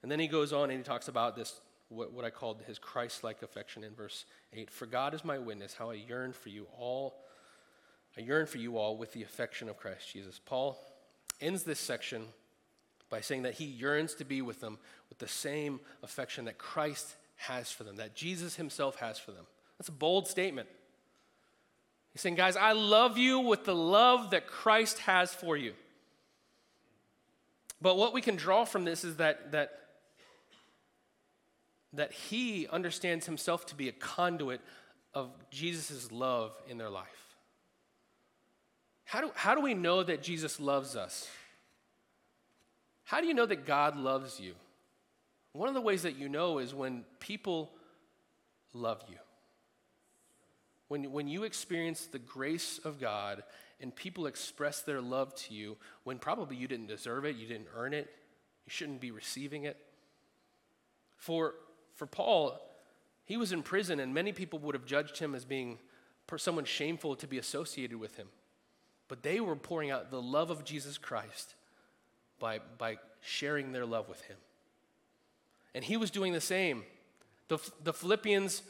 And 0.03 0.11
then 0.11 0.19
he 0.19 0.27
goes 0.27 0.53
on 0.53 0.69
and 0.69 0.77
he 0.77 0.83
talks 0.83 1.07
about 1.07 1.35
this 1.35 1.59
what, 1.89 2.11
what 2.11 2.25
I 2.25 2.29
called 2.29 2.61
his 2.67 2.79
Christ 2.79 3.23
like 3.23 3.41
affection 3.41 3.83
in 3.83 3.93
verse 3.93 4.25
8. 4.53 4.69
For 4.69 4.85
God 4.85 5.13
is 5.13 5.23
my 5.23 5.37
witness, 5.37 5.73
how 5.73 5.89
I 5.89 5.95
yearn 5.95 6.33
for 6.33 6.49
you 6.49 6.67
all. 6.77 7.15
I 8.17 8.21
yearn 8.21 8.45
for 8.45 8.57
you 8.57 8.77
all 8.77 8.97
with 8.97 9.13
the 9.13 9.23
affection 9.23 9.69
of 9.69 9.77
Christ 9.77 10.11
Jesus. 10.11 10.39
Paul 10.43 10.77
ends 11.39 11.63
this 11.63 11.79
section 11.79 12.23
by 13.09 13.21
saying 13.21 13.43
that 13.43 13.53
he 13.53 13.65
yearns 13.65 14.15
to 14.15 14.25
be 14.25 14.41
with 14.41 14.59
them 14.59 14.77
with 15.09 15.19
the 15.19 15.27
same 15.27 15.79
affection 16.03 16.45
that 16.45 16.57
Christ 16.57 17.15
has 17.37 17.71
for 17.71 17.83
them, 17.83 17.97
that 17.97 18.15
Jesus 18.15 18.55
himself 18.55 18.97
has 18.97 19.19
for 19.19 19.31
them. 19.31 19.45
That's 19.77 19.89
a 19.89 19.93
bold 19.93 20.27
statement. 20.27 20.67
He's 22.11 22.21
saying, 22.21 22.35
guys, 22.35 22.57
I 22.57 22.71
love 22.71 23.17
you 23.17 23.39
with 23.39 23.63
the 23.63 23.75
love 23.75 24.31
that 24.31 24.47
Christ 24.47 24.99
has 24.99 25.33
for 25.33 25.55
you. 25.55 25.73
But 27.79 27.95
what 27.95 28.13
we 28.13 28.21
can 28.21 28.35
draw 28.35 28.65
from 28.65 28.85
this 28.85 29.03
is 29.03 29.17
that, 29.17 29.51
that 29.51 29.86
that 31.97 32.11
he 32.11 32.67
understands 32.67 33.25
himself 33.25 33.65
to 33.65 33.75
be 33.75 33.89
a 33.89 33.91
conduit 33.91 34.61
of 35.13 35.31
Jesus' 35.49 36.11
love 36.11 36.53
in 36.69 36.77
their 36.77 36.89
life. 36.89 37.35
How 39.03 39.21
do, 39.21 39.31
how 39.35 39.55
do 39.55 39.61
we 39.61 39.73
know 39.73 40.03
that 40.03 40.21
Jesus 40.21 40.59
loves 40.59 40.95
us? 40.95 41.27
How 43.03 43.19
do 43.19 43.27
you 43.27 43.33
know 43.33 43.45
that 43.45 43.65
God 43.65 43.97
loves 43.97 44.39
you? 44.39 44.53
One 45.53 45.69
of 45.69 45.73
the 45.73 45.81
ways 45.81 46.03
that 46.03 46.17
you 46.17 46.29
know 46.29 46.59
is 46.59 46.75
when 46.75 47.03
people 47.19 47.71
love 48.73 49.01
you. 49.09 49.17
When, 50.87 51.11
when 51.11 51.27
you 51.27 51.43
experience 51.43 52.05
the 52.05 52.19
grace 52.19 52.79
of 52.83 52.99
God 52.99 53.43
and 53.81 53.95
people 53.95 54.27
express 54.27 54.81
their 54.81 55.01
love 55.01 55.33
to 55.35 55.53
you 55.53 55.77
when 56.03 56.19
probably 56.19 56.57
you 56.57 56.67
didn't 56.67 56.87
deserve 56.87 57.25
it, 57.25 57.37
you 57.37 57.47
didn't 57.47 57.67
earn 57.75 57.93
it, 57.93 58.07
you 58.65 58.69
shouldn't 58.69 59.01
be 59.01 59.11
receiving 59.11 59.63
it. 59.63 59.77
For 61.15 61.55
for 61.97 62.05
Paul, 62.05 62.61
he 63.25 63.35
was 63.35 63.51
in 63.51 63.63
prison, 63.63 63.99
and 63.99 64.13
many 64.13 64.31
people 64.31 64.59
would 64.59 64.75
have 64.75 64.85
judged 64.85 65.17
him 65.17 65.35
as 65.35 65.43
being 65.43 65.79
someone 66.37 66.63
shameful 66.63 67.15
to 67.15 67.27
be 67.27 67.37
associated 67.37 67.97
with 67.99 68.15
him. 68.15 68.27
But 69.07 69.23
they 69.23 69.39
were 69.39 69.55
pouring 69.55 69.91
out 69.91 70.11
the 70.11 70.21
love 70.21 70.49
of 70.49 70.63
Jesus 70.63 70.97
Christ 70.97 71.55
by, 72.39 72.59
by 72.77 72.97
sharing 73.21 73.71
their 73.71 73.85
love 73.85 74.07
with 74.07 74.21
him. 74.21 74.37
And 75.73 75.83
he 75.83 75.97
was 75.97 76.11
doing 76.11 76.33
the 76.33 76.41
same. 76.41 76.83
The, 77.47 77.57
the 77.83 77.93
Philippians, 77.93 78.61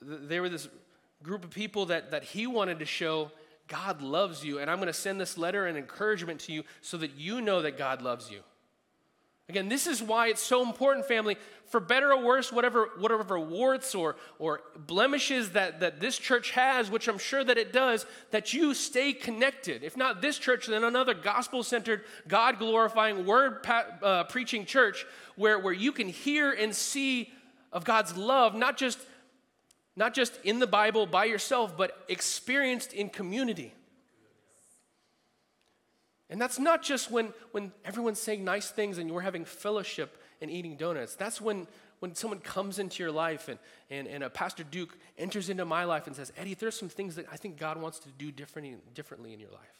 they 0.00 0.40
were 0.40 0.48
this 0.48 0.68
group 1.22 1.44
of 1.44 1.50
people 1.50 1.86
that, 1.86 2.10
that 2.10 2.24
he 2.24 2.46
wanted 2.46 2.80
to 2.80 2.86
show 2.86 3.30
God 3.68 4.02
loves 4.02 4.44
you, 4.44 4.58
and 4.58 4.70
I'm 4.70 4.78
going 4.78 4.88
to 4.88 4.92
send 4.92 5.20
this 5.20 5.38
letter 5.38 5.66
and 5.66 5.78
encouragement 5.78 6.40
to 6.40 6.52
you 6.52 6.64
so 6.80 6.96
that 6.98 7.12
you 7.16 7.40
know 7.40 7.62
that 7.62 7.78
God 7.78 8.02
loves 8.02 8.30
you. 8.30 8.40
Again, 9.52 9.68
this 9.68 9.86
is 9.86 10.02
why 10.02 10.28
it's 10.28 10.40
so 10.40 10.62
important, 10.62 11.04
family, 11.04 11.36
for 11.66 11.78
better 11.78 12.10
or 12.10 12.24
worse, 12.24 12.50
whatever, 12.50 12.88
whatever 12.98 13.38
warts 13.38 13.94
or, 13.94 14.16
or 14.38 14.62
blemishes 14.86 15.50
that, 15.50 15.80
that 15.80 16.00
this 16.00 16.16
church 16.16 16.52
has, 16.52 16.90
which 16.90 17.06
I'm 17.06 17.18
sure 17.18 17.44
that 17.44 17.58
it 17.58 17.70
does, 17.70 18.06
that 18.30 18.54
you 18.54 18.72
stay 18.72 19.12
connected. 19.12 19.82
If 19.82 19.94
not 19.94 20.22
this 20.22 20.38
church, 20.38 20.68
then 20.68 20.84
another 20.84 21.12
gospel 21.12 21.62
centered, 21.62 22.04
God 22.26 22.58
glorifying, 22.58 23.26
word 23.26 23.66
uh, 23.68 24.24
preaching 24.24 24.64
church 24.64 25.04
where, 25.36 25.58
where 25.58 25.74
you 25.74 25.92
can 25.92 26.08
hear 26.08 26.50
and 26.52 26.74
see 26.74 27.30
of 27.74 27.84
God's 27.84 28.16
love, 28.16 28.54
not 28.54 28.78
just, 28.78 28.98
not 29.96 30.14
just 30.14 30.32
in 30.44 30.60
the 30.60 30.66
Bible 30.66 31.04
by 31.04 31.26
yourself, 31.26 31.76
but 31.76 32.06
experienced 32.08 32.94
in 32.94 33.10
community. 33.10 33.74
And 36.32 36.40
that's 36.40 36.58
not 36.58 36.82
just 36.82 37.10
when, 37.10 37.28
when 37.50 37.72
everyone's 37.84 38.18
saying 38.18 38.42
nice 38.42 38.70
things 38.70 38.96
and 38.96 39.06
you're 39.06 39.20
having 39.20 39.44
fellowship 39.44 40.16
and 40.40 40.50
eating 40.50 40.76
donuts. 40.76 41.14
That's 41.14 41.42
when, 41.42 41.66
when 42.00 42.14
someone 42.14 42.40
comes 42.40 42.78
into 42.78 43.02
your 43.02 43.12
life 43.12 43.48
and, 43.48 43.58
and, 43.90 44.08
and 44.08 44.24
a 44.24 44.30
Pastor 44.30 44.64
Duke 44.64 44.96
enters 45.18 45.50
into 45.50 45.66
my 45.66 45.84
life 45.84 46.06
and 46.06 46.16
says, 46.16 46.32
Eddy, 46.38 46.54
there's 46.54 46.74
some 46.74 46.88
things 46.88 47.16
that 47.16 47.26
I 47.30 47.36
think 47.36 47.58
God 47.58 47.78
wants 47.78 47.98
to 47.98 48.08
do 48.16 48.32
differently, 48.32 48.76
differently 48.94 49.34
in 49.34 49.40
your 49.40 49.50
life. 49.50 49.78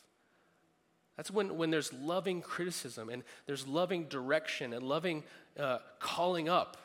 That's 1.17 1.31
when, 1.31 1.57
when 1.57 1.71
there's 1.71 1.91
loving 1.95 2.43
criticism 2.43 3.09
and 3.09 3.23
there's 3.47 3.67
loving 3.67 4.05
direction 4.05 4.75
and 4.75 4.83
loving 4.83 5.25
uh, 5.59 5.79
calling 6.01 6.51
up. 6.51 6.77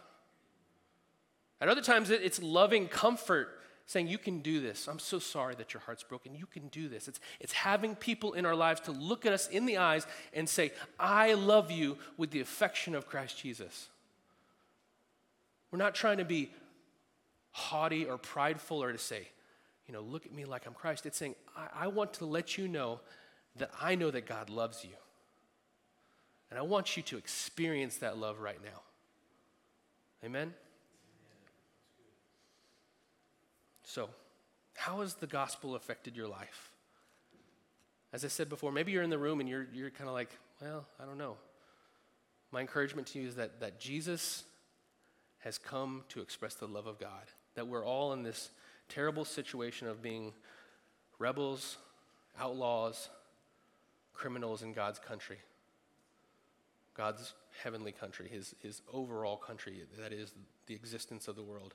At 1.60 1.68
other 1.68 1.82
times, 1.82 2.10
it, 2.10 2.22
it's 2.24 2.42
loving 2.42 2.88
comfort, 2.88 3.57
saying, 3.88 4.08
You 4.08 4.18
can 4.18 4.40
do 4.40 4.60
this. 4.62 4.88
I'm 4.88 5.00
so 5.00 5.18
sorry 5.18 5.56
that 5.56 5.74
your 5.74 5.82
heart's 5.82 6.04
broken. 6.04 6.36
You 6.36 6.46
can 6.46 6.68
do 6.68 6.88
this. 6.88 7.08
It's, 7.08 7.20
it's 7.40 7.54
having 7.54 7.96
people 7.96 8.34
in 8.34 8.46
our 8.46 8.56
lives 8.56 8.82
to 8.82 8.92
look 8.92 9.26
at 9.26 9.34
us 9.34 9.48
in 9.48 9.66
the 9.66 9.78
eyes 9.78 10.06
and 10.34 10.48
say, 10.48 10.72
I 11.00 11.34
love 11.34 11.72
you 11.72 11.98
with 12.18 12.30
the 12.30 12.42
affection 12.42 12.94
of 12.94 13.08
Christ 13.08 13.40
Jesus. 13.40 13.88
We're 15.72 15.80
not 15.80 15.96
trying 15.96 16.18
to 16.18 16.26
be 16.26 16.52
haughty 17.52 18.06
or 18.06 18.18
prideful 18.18 18.84
or 18.84 18.92
to 18.92 18.98
say, 18.98 19.28
you 19.88 19.94
know, 19.94 20.02
look 20.02 20.26
at 20.26 20.34
me 20.34 20.46
like 20.46 20.68
I'm 20.68 20.74
Christ. 20.74 21.06
It's 21.06 21.18
saying, 21.18 21.36
I, 21.56 21.86
I 21.86 21.88
want 21.88 22.14
to 22.16 22.26
let 22.26 22.58
you 22.58 22.68
know 22.68 23.00
that 23.56 23.72
I 23.82 23.96
know 23.96 24.12
that 24.12 24.26
God 24.26 24.50
loves 24.50 24.84
you. 24.84 24.92
And 26.50 26.60
I 26.60 26.62
want 26.62 26.96
you 26.96 27.04
to 27.04 27.18
experience 27.18 27.98
that 27.98 28.18
love 28.18 28.40
right 28.40 28.60
now. 28.64 28.82
Amen? 30.24 30.54
So, 33.88 34.10
how 34.76 35.00
has 35.00 35.14
the 35.14 35.28
gospel 35.28 35.74
affected 35.74 36.18
your 36.18 36.28
life? 36.28 36.72
As 38.12 38.26
I 38.26 38.28
said 38.28 38.50
before, 38.50 38.70
maybe 38.70 38.92
you're 38.92 39.02
in 39.02 39.10
the 39.10 39.18
room 39.18 39.40
and 39.40 39.48
you're, 39.48 39.66
you're 39.74 39.90
kind 39.90 40.10
of 40.10 40.14
like, 40.14 40.30
well, 40.62 40.86
I 41.02 41.06
don't 41.06 41.18
know. 41.18 41.38
My 42.52 42.60
encouragement 42.60 43.08
to 43.08 43.20
you 43.20 43.30
is 43.30 43.36
that, 43.36 43.62
that 43.62 43.80
Jesus 43.80 44.44
has 45.40 45.58
come 45.58 46.04
to 46.10 46.20
express 46.20 46.56
the 46.56 46.68
love 46.68 46.86
of 46.86 47.00
God, 47.00 47.32
that 47.56 47.68
we're 47.68 47.86
all 47.86 48.12
in 48.12 48.24
this 48.24 48.50
terrible 48.90 49.24
situation 49.24 49.88
of 49.88 50.02
being 50.02 50.34
rebels, 51.18 51.78
outlaws, 52.38 53.08
criminals 54.14 54.64
in 54.64 54.74
God's 54.74 55.00
country, 55.00 55.38
God's 56.94 57.34
heavenly 57.64 57.94
country, 57.94 58.28
his, 58.30 58.54
his 58.62 58.82
overall 58.92 59.38
country, 59.38 59.84
that 59.98 60.12
is 60.12 60.34
the 60.66 60.76
existence 60.76 61.30
of 61.30 61.38
the 61.38 61.44
world. 61.44 61.74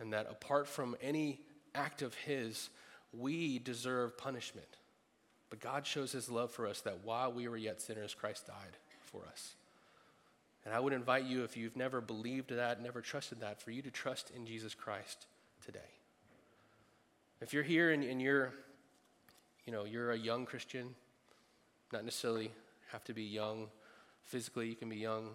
And 0.00 0.12
that 0.12 0.26
apart 0.30 0.66
from 0.66 0.96
any 1.00 1.40
act 1.74 2.02
of 2.02 2.14
His, 2.14 2.70
we 3.12 3.58
deserve 3.58 4.16
punishment. 4.18 4.66
But 5.50 5.60
God 5.60 5.86
shows 5.86 6.12
His 6.12 6.30
love 6.30 6.50
for 6.50 6.66
us 6.66 6.80
that 6.80 7.04
while 7.04 7.32
we 7.32 7.46
were 7.46 7.56
yet 7.56 7.80
sinners, 7.80 8.14
Christ 8.14 8.46
died 8.46 8.76
for 9.00 9.22
us. 9.30 9.54
And 10.64 10.74
I 10.74 10.80
would 10.80 10.92
invite 10.92 11.24
you, 11.24 11.44
if 11.44 11.56
you've 11.56 11.76
never 11.76 12.00
believed 12.00 12.50
that, 12.50 12.80
never 12.82 13.00
trusted 13.00 13.40
that, 13.40 13.60
for 13.60 13.70
you 13.70 13.82
to 13.82 13.90
trust 13.90 14.30
in 14.34 14.46
Jesus 14.46 14.74
Christ 14.74 15.26
today. 15.64 15.80
If 17.40 17.52
you're 17.52 17.64
here 17.64 17.90
and, 17.90 18.04
and 18.04 18.22
you're, 18.22 18.52
you 19.66 19.72
know, 19.72 19.84
you're 19.84 20.12
a 20.12 20.18
young 20.18 20.46
Christian, 20.46 20.94
not 21.92 22.04
necessarily 22.04 22.52
have 22.92 23.02
to 23.04 23.12
be 23.12 23.24
young 23.24 23.66
physically, 24.24 24.68
you 24.68 24.76
can 24.76 24.88
be 24.88 24.96
young 24.96 25.30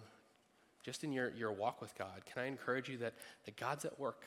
just 0.82 1.04
in 1.04 1.12
your, 1.12 1.30
your 1.30 1.52
walk 1.52 1.82
with 1.82 1.96
God. 1.98 2.24
Can 2.24 2.42
I 2.42 2.46
encourage 2.46 2.88
you 2.88 2.96
that, 2.98 3.12
that 3.44 3.56
God's 3.56 3.84
at 3.84 4.00
work? 4.00 4.24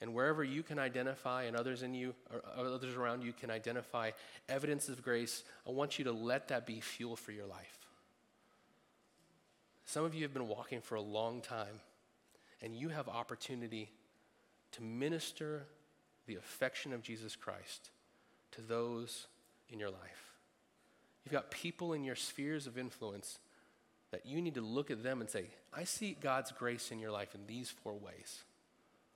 And 0.00 0.14
wherever 0.14 0.44
you 0.44 0.62
can 0.62 0.78
identify 0.78 1.44
and 1.44 1.56
others 1.56 1.82
in 1.82 1.92
you 1.92 2.14
or 2.30 2.42
others 2.56 2.94
around 2.94 3.24
you 3.24 3.32
can 3.32 3.50
identify 3.50 4.12
evidence 4.48 4.88
of 4.88 5.02
grace, 5.02 5.42
I 5.66 5.72
want 5.72 5.98
you 5.98 6.04
to 6.04 6.12
let 6.12 6.48
that 6.48 6.66
be 6.66 6.80
fuel 6.80 7.16
for 7.16 7.32
your 7.32 7.46
life. 7.46 7.78
Some 9.84 10.04
of 10.04 10.14
you 10.14 10.22
have 10.22 10.34
been 10.34 10.48
walking 10.48 10.80
for 10.80 10.96
a 10.96 11.00
long 11.00 11.40
time, 11.40 11.80
and 12.62 12.76
you 12.76 12.90
have 12.90 13.08
opportunity 13.08 13.90
to 14.72 14.82
minister 14.82 15.66
the 16.26 16.36
affection 16.36 16.92
of 16.92 17.02
Jesus 17.02 17.34
Christ 17.34 17.90
to 18.52 18.60
those 18.60 19.26
in 19.70 19.80
your 19.80 19.90
life. 19.90 20.34
You've 21.24 21.32
got 21.32 21.50
people 21.50 21.94
in 21.94 22.04
your 22.04 22.16
spheres 22.16 22.66
of 22.66 22.78
influence 22.78 23.38
that 24.10 24.24
you 24.24 24.40
need 24.40 24.54
to 24.54 24.60
look 24.60 24.90
at 24.90 25.02
them 25.02 25.20
and 25.20 25.28
say, 25.28 25.46
I 25.72 25.84
see 25.84 26.16
God's 26.20 26.52
grace 26.52 26.90
in 26.90 26.98
your 26.98 27.10
life 27.10 27.34
in 27.34 27.46
these 27.46 27.70
four 27.70 27.94
ways. 27.94 28.44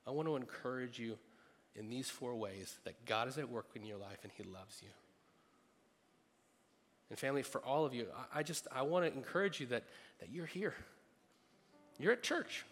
I 0.05 0.11
want 0.11 0.27
to 0.27 0.35
encourage 0.35 0.99
you 0.99 1.17
in 1.75 1.89
these 1.89 2.09
four 2.09 2.35
ways 2.35 2.75
that 2.83 3.05
God 3.05 3.27
is 3.27 3.37
at 3.37 3.49
work 3.49 3.67
in 3.75 3.85
your 3.85 3.97
life 3.97 4.19
and 4.23 4.31
He 4.35 4.43
loves 4.43 4.81
you. 4.81 4.89
And 7.09 7.19
family, 7.19 7.43
for 7.43 7.61
all 7.61 7.85
of 7.85 7.93
you, 7.93 8.07
I, 8.33 8.39
I 8.39 8.43
just 8.43 8.67
I 8.71 8.81
want 8.81 9.05
to 9.05 9.13
encourage 9.13 9.59
you 9.59 9.67
that, 9.67 9.83
that 10.19 10.29
you're 10.31 10.45
here. 10.45 10.73
You're 11.99 12.13
at 12.13 12.23
church. 12.23 12.65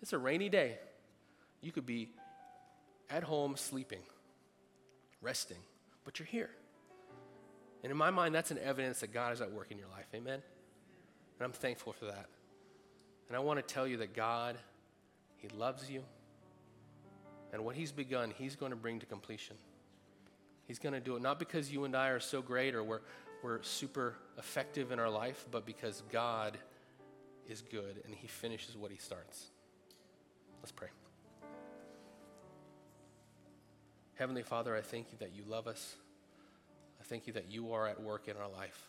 It's 0.00 0.12
a 0.12 0.18
rainy 0.18 0.48
day. 0.48 0.78
You 1.60 1.72
could 1.72 1.86
be 1.86 2.10
at 3.10 3.22
home 3.22 3.56
sleeping, 3.56 4.02
resting, 5.20 5.58
but 6.04 6.18
you're 6.18 6.26
here. 6.26 6.50
And 7.82 7.90
in 7.90 7.96
my 7.96 8.10
mind, 8.10 8.34
that's 8.34 8.50
an 8.50 8.58
evidence 8.58 9.00
that 9.00 9.12
God 9.12 9.32
is 9.32 9.40
at 9.40 9.50
work 9.50 9.70
in 9.70 9.78
your 9.78 9.88
life. 9.88 10.06
Amen? 10.14 10.40
And 11.38 11.44
I'm 11.44 11.52
thankful 11.52 11.92
for 11.92 12.06
that. 12.06 12.26
And 13.28 13.36
I 13.36 13.40
want 13.40 13.58
to 13.66 13.74
tell 13.74 13.86
you 13.86 13.96
that 13.98 14.14
God, 14.14 14.56
He 15.36 15.48
loves 15.48 15.90
you. 15.90 16.02
And 17.52 17.64
what 17.64 17.76
He's 17.76 17.92
begun, 17.92 18.32
He's 18.36 18.56
going 18.56 18.70
to 18.70 18.76
bring 18.76 19.00
to 19.00 19.06
completion. 19.06 19.56
He's 20.66 20.78
going 20.78 20.94
to 20.94 21.00
do 21.00 21.16
it 21.16 21.22
not 21.22 21.38
because 21.38 21.72
you 21.72 21.84
and 21.84 21.94
I 21.96 22.08
are 22.08 22.20
so 22.20 22.40
great 22.40 22.74
or 22.74 22.82
we're, 22.82 23.00
we're 23.42 23.62
super 23.62 24.14
effective 24.38 24.92
in 24.92 24.98
our 24.98 25.10
life, 25.10 25.46
but 25.50 25.66
because 25.66 26.02
God 26.10 26.56
is 27.48 27.62
good 27.62 28.02
and 28.04 28.14
He 28.14 28.26
finishes 28.26 28.76
what 28.76 28.90
He 28.90 28.96
starts. 28.96 29.46
Let's 30.62 30.72
pray. 30.72 30.88
Heavenly 34.14 34.42
Father, 34.42 34.76
I 34.76 34.80
thank 34.80 35.10
you 35.10 35.18
that 35.18 35.34
you 35.34 35.42
love 35.48 35.66
us. 35.66 35.96
I 37.00 37.04
thank 37.04 37.26
you 37.26 37.32
that 37.32 37.50
you 37.50 37.72
are 37.72 37.88
at 37.88 38.00
work 38.00 38.28
in 38.28 38.36
our 38.36 38.48
life. 38.48 38.86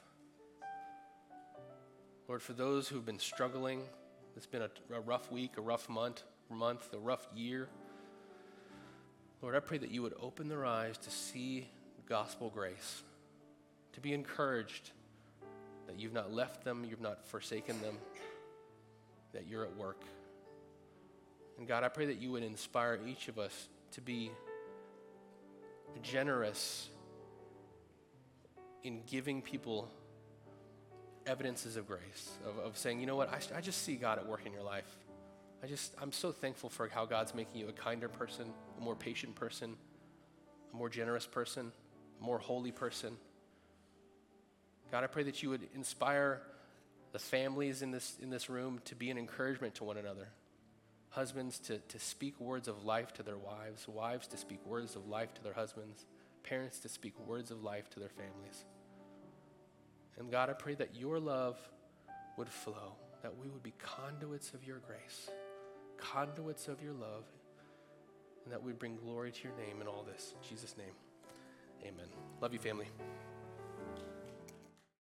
Lord, 2.27 2.41
for 2.41 2.53
those 2.53 2.87
who've 2.87 3.05
been 3.05 3.19
struggling, 3.19 3.81
it's 4.37 4.45
been 4.45 4.61
a, 4.61 4.69
a 4.93 4.99
rough 4.99 5.31
week, 5.31 5.57
a 5.57 5.61
rough 5.61 5.89
month, 5.89 6.23
month, 6.49 6.93
a 6.93 6.99
rough 6.99 7.27
year. 7.35 7.67
Lord, 9.43 9.55
I 9.55 9.59
pray 9.59 9.77
that 9.77 9.91
you 9.91 10.01
would 10.01 10.13
open 10.21 10.47
their 10.47 10.65
eyes 10.65 10.97
to 10.99 11.11
see 11.11 11.67
gospel 12.07 12.49
grace, 12.49 13.03
to 13.91 13.99
be 13.99 14.13
encouraged 14.13 14.91
that 15.85 15.99
you've 15.99 16.13
not 16.13 16.31
left 16.31 16.63
them, 16.63 16.85
you've 16.89 17.01
not 17.01 17.27
forsaken 17.27 17.81
them, 17.81 17.97
that 19.33 19.45
you're 19.49 19.65
at 19.65 19.75
work. 19.75 20.01
And 21.57 21.67
God, 21.67 21.83
I 21.83 21.89
pray 21.89 22.05
that 22.05 22.21
you 22.21 22.31
would 22.31 22.41
inspire 22.41 22.97
each 23.05 23.27
of 23.27 23.37
us 23.37 23.67
to 23.91 24.01
be 24.01 24.31
generous 26.01 26.87
in 28.83 29.01
giving 29.07 29.41
people 29.41 29.89
evidences 31.27 31.75
of 31.75 31.85
grace, 31.85 32.29
of, 32.47 32.65
of 32.65 32.77
saying, 32.77 33.01
you 33.01 33.05
know 33.05 33.17
what, 33.17 33.29
I, 33.29 33.57
I 33.57 33.59
just 33.59 33.83
see 33.83 33.95
God 33.95 34.19
at 34.19 34.25
work 34.25 34.45
in 34.45 34.53
your 34.53 34.63
life. 34.63 34.97
I 35.63 35.67
just, 35.67 35.93
I'm 36.01 36.11
so 36.11 36.33
thankful 36.33 36.69
for 36.69 36.89
how 36.89 37.05
God's 37.05 37.33
making 37.33 37.61
you 37.61 37.69
a 37.69 37.71
kinder 37.71 38.09
person, 38.09 38.47
a 38.77 38.83
more 38.83 38.95
patient 38.95 39.33
person, 39.35 39.77
a 40.73 40.75
more 40.75 40.89
generous 40.89 41.25
person, 41.25 41.71
a 42.19 42.23
more 42.23 42.37
holy 42.37 42.71
person. 42.71 43.15
God, 44.91 45.05
I 45.05 45.07
pray 45.07 45.23
that 45.23 45.41
you 45.41 45.49
would 45.49 45.65
inspire 45.73 46.41
the 47.13 47.19
families 47.19 47.81
in 47.81 47.91
this, 47.91 48.17
in 48.21 48.29
this 48.29 48.49
room 48.49 48.81
to 48.85 48.95
be 48.95 49.09
an 49.09 49.17
encouragement 49.17 49.75
to 49.75 49.85
one 49.85 49.95
another. 49.95 50.27
Husbands 51.11 51.59
to, 51.59 51.77
to 51.77 51.99
speak 51.99 52.37
words 52.41 52.67
of 52.67 52.83
life 52.83 53.13
to 53.13 53.23
their 53.23 53.37
wives, 53.37 53.87
wives 53.87 54.27
to 54.27 54.37
speak 54.37 54.59
words 54.65 54.97
of 54.97 55.07
life 55.07 55.33
to 55.35 55.43
their 55.43 55.53
husbands, 55.53 56.05
parents 56.43 56.79
to 56.79 56.89
speak 56.89 57.13
words 57.25 57.51
of 57.51 57.63
life 57.63 57.89
to 57.91 58.01
their 58.01 58.09
families. 58.09 58.65
And 60.19 60.29
God, 60.29 60.49
I 60.49 60.53
pray 60.53 60.75
that 60.75 60.95
your 60.95 61.19
love 61.19 61.57
would 62.37 62.49
flow, 62.49 62.97
that 63.21 63.37
we 63.37 63.47
would 63.47 63.63
be 63.63 63.73
conduits 63.79 64.53
of 64.53 64.65
your 64.65 64.79
grace, 64.79 65.29
conduits 65.97 66.67
of 66.67 66.81
your 66.81 66.93
love, 66.93 67.25
and 68.43 68.53
that 68.53 68.61
we'd 68.61 68.79
bring 68.79 68.97
glory 68.97 69.31
to 69.31 69.43
your 69.43 69.57
name 69.57 69.81
in 69.81 69.87
all 69.87 70.03
this. 70.03 70.33
In 70.41 70.49
Jesus' 70.49 70.75
name, 70.77 70.93
amen. 71.81 72.07
Love 72.41 72.53
you, 72.53 72.59
family. 72.59 72.87